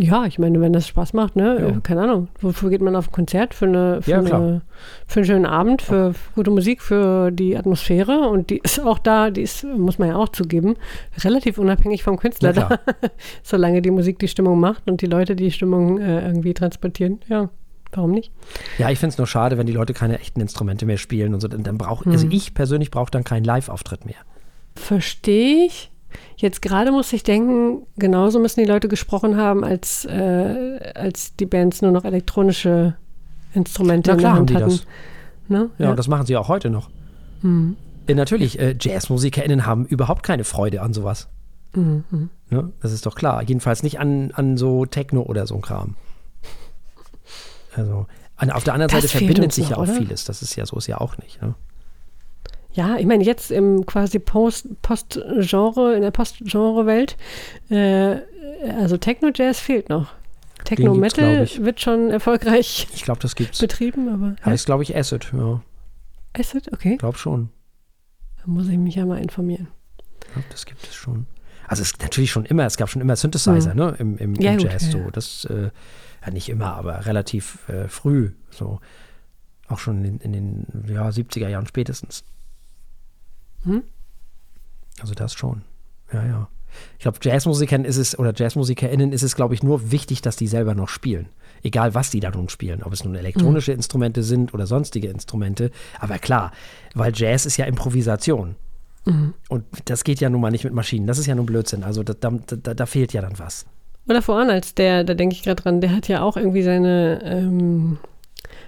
[0.00, 1.68] Ja, ich meine, wenn das Spaß macht, ne, Ja.
[1.76, 3.52] äh, keine Ahnung, wofür geht man auf ein Konzert?
[3.52, 4.62] Für, eine, für, Ja, eine,
[5.08, 9.30] für einen schönen Abend, für gute Musik, für die Atmosphäre und die ist auch da,
[9.30, 10.76] die ist, muss man ja auch zugeben,
[11.24, 12.78] relativ unabhängig vom Künstler da,
[13.42, 17.48] solange die Musik die Stimmung macht und die Leute die Stimmung äh, irgendwie transportieren, ja,
[17.90, 18.30] warum nicht?
[18.78, 21.40] Ja, ich finde es nur schade, wenn die Leute keine echten Instrumente mehr spielen und
[21.40, 21.48] so.
[21.48, 22.32] Dann, dann brauche also Mhm.
[22.32, 24.14] ich persönlich brauche dann keinen Live-Auftritt mehr.
[24.76, 25.90] Verstehe ich.
[26.36, 31.46] Jetzt gerade muss ich denken, genauso müssen die Leute gesprochen haben, als, äh, als die
[31.46, 32.96] Bands nur noch elektronische
[33.54, 34.68] Instrumente Na in der klar haben Hand die hatten.
[34.68, 34.86] das.
[35.48, 35.70] Ne?
[35.78, 36.90] Ja, und das machen sie auch heute noch.
[37.42, 37.76] Mhm.
[38.06, 41.28] Äh, natürlich, äh, JazzmusikerInnen haben überhaupt keine Freude an sowas.
[41.74, 42.04] Mhm.
[42.10, 42.30] mhm.
[42.50, 42.72] Ne?
[42.80, 43.42] Das ist doch klar.
[43.42, 45.96] Jedenfalls nicht an, an so Techno oder so ein Kram.
[47.76, 48.06] Also,
[48.36, 49.94] an, auf der anderen Das Seite verbindet sich ja auch oder?
[49.94, 50.24] vieles.
[50.24, 51.42] Das ist ja so ist ja auch nicht.
[51.42, 51.54] Ne?
[52.72, 57.16] Ja, ich meine, jetzt im quasi Post- Post-Genre, in der Post-Genre-Welt,
[57.70, 58.16] äh,
[58.78, 60.12] also Techno-Jazz fehlt noch.
[60.64, 61.64] Techno-Metal glaub ich.
[61.64, 63.58] wird schon erfolgreich Ich glaube, das gibt's.
[63.60, 65.32] betrieben, aber Heißt, glaube ich, Acid.
[65.32, 65.62] Ja,
[66.38, 67.48] Acid, okay, glaube schon.
[68.38, 69.68] da muss ich mich ja mal informieren.
[70.26, 71.26] Ich glaube, das gibt es schon.
[71.66, 74.52] Also es natürlich schon immer, es gab schon immer Synthesizer, ne, im, im, im Ja,
[74.56, 74.86] gut, Jazz.
[74.86, 75.70] ja, So, das, äh,
[76.24, 78.32] ja nicht immer, aber relativ äh, früh.
[78.50, 78.80] So.
[79.68, 82.24] Auch schon in, in den ja, 70er Jahren spätestens.
[83.64, 83.82] Hm?
[85.00, 85.62] Also das schon.
[86.12, 86.48] Ja, ja.
[86.98, 90.46] Ich glaube, Jazzmusikern ist es oder JazzmusikerInnen ist es, glaube ich, nur wichtig, dass die
[90.46, 91.28] selber noch spielen.
[91.62, 92.82] Egal, was die da nun spielen.
[92.82, 93.78] Ob es nun elektronische mhm.
[93.78, 95.70] Instrumente sind oder sonstige Instrumente.
[95.98, 96.52] Aber klar,
[96.94, 98.54] weil Jazz ist ja Improvisation.
[99.06, 99.34] Mhm.
[99.48, 101.06] Und das geht ja nun mal nicht mit Maschinen.
[101.06, 101.82] Das ist ja nun Blödsinn.
[101.82, 103.66] Also da, da, da fehlt ja dann was.
[104.08, 107.20] Oder vor als der, da denke ich gerade dran, der hat ja auch irgendwie seine,
[107.24, 107.98] ähm,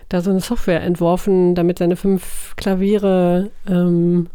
[0.09, 4.28] da so eine Software entworfen, damit seine fünf Klaviere ähm,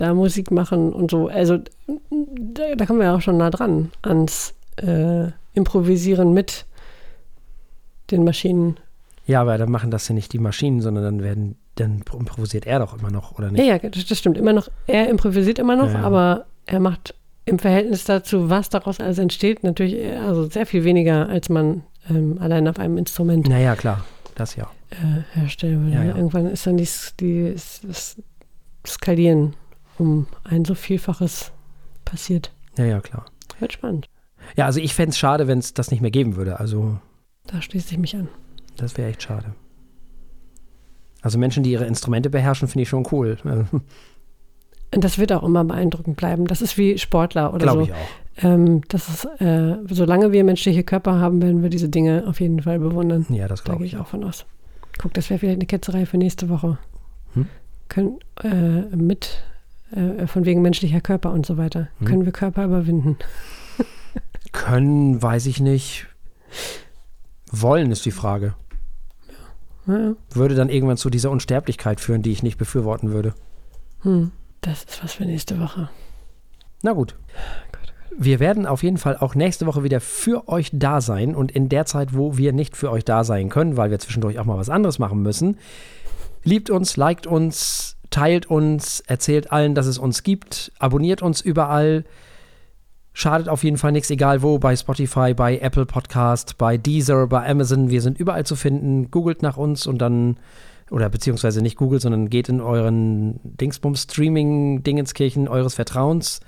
[0.00, 1.28] da Musik machen und so.
[1.28, 6.64] Also da, da kommen wir auch schon nah dran ans äh, Improvisieren mit
[8.10, 8.78] den Maschinen.
[9.26, 12.78] Ja, aber dann machen das ja nicht die Maschinen, sondern dann werden, dann improvisiert er
[12.78, 13.64] doch immer noch, oder nicht?
[13.64, 14.38] Ja, ja, das, stimmt.
[14.38, 16.02] Immer noch, er improvisiert immer noch, ja, ja.
[16.02, 20.84] aber er macht im Verhältnis dazu, was daraus alles entsteht, natürlich äh, also sehr viel
[20.84, 23.48] weniger, als man ähm, allein auf einem Instrument.
[23.48, 24.70] Naja, klar, das ja.
[24.90, 25.96] Äh, herstellen würde.
[25.96, 26.16] Ja, ja.
[26.16, 28.16] Irgendwann ist dann dies, die, das
[28.86, 29.54] Skalieren
[30.00, 31.52] um ein so Vielfaches
[32.04, 32.52] passiert.
[32.76, 33.26] Ja, ja, klar.
[33.58, 34.08] Wird spannend.
[34.56, 36.58] Ja, also ich fände es schade, wenn es das nicht mehr geben würde.
[36.58, 36.98] Also.
[37.46, 38.28] Da schließe ich mich an.
[38.76, 39.54] Das wäre echt schade.
[41.22, 43.36] Also Menschen, die ihre Instrumente beherrschen, finde ich schon cool.
[44.92, 46.46] Und das wird auch immer beeindruckend bleiben.
[46.46, 47.88] Das ist wie Sportler oder Glaube so.
[47.88, 48.44] ich auch.
[48.44, 52.62] Ähm, das ist, äh, solange wir menschliche Körper haben, werden wir diese Dinge auf jeden
[52.62, 53.26] Fall bewundern.
[53.28, 54.46] Ja, das glaube da ich auch von aus.
[54.98, 56.78] Guck, das wäre vielleicht eine Ketzerei für nächste Woche.
[57.34, 57.46] Hm?
[57.88, 59.42] Können äh, mit
[59.92, 61.88] äh, von wegen menschlicher Körper und so weiter.
[61.98, 62.06] Hm?
[62.06, 63.16] Können wir Körper überwinden?
[64.52, 66.06] Können, weiß ich nicht.
[67.50, 68.54] Wollen ist die Frage.
[69.86, 69.98] Ja.
[69.98, 70.14] Ja.
[70.32, 73.34] Würde dann irgendwann zu dieser Unsterblichkeit führen, die ich nicht befürworten würde.
[74.02, 74.32] Hm.
[74.60, 75.88] Das ist was für nächste Woche.
[76.82, 77.16] Na gut.
[78.16, 81.68] Wir werden auf jeden Fall auch nächste Woche wieder für euch da sein und in
[81.68, 84.58] der Zeit, wo wir nicht für euch da sein können, weil wir zwischendurch auch mal
[84.58, 85.56] was anderes machen müssen,
[86.42, 92.04] liebt uns, liked uns, teilt uns, erzählt allen, dass es uns gibt, abonniert uns überall.
[93.12, 97.48] Schadet auf jeden Fall nichts, egal wo, bei Spotify, bei Apple Podcast, bei Deezer, bei
[97.48, 97.90] Amazon.
[97.90, 99.10] Wir sind überall zu finden.
[99.10, 100.36] Googelt nach uns und dann
[100.90, 106.40] oder beziehungsweise nicht Google, sondern geht in euren Dingsbums-Streaming-Dingenskirchen eures Vertrauens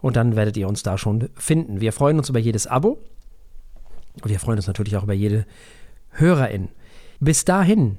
[0.00, 1.80] und dann werdet ihr uns da schon finden.
[1.80, 2.98] Wir freuen uns über jedes Abo
[4.22, 5.46] und wir freuen uns natürlich auch über jede
[6.10, 6.68] Hörerin.
[7.20, 7.98] Bis dahin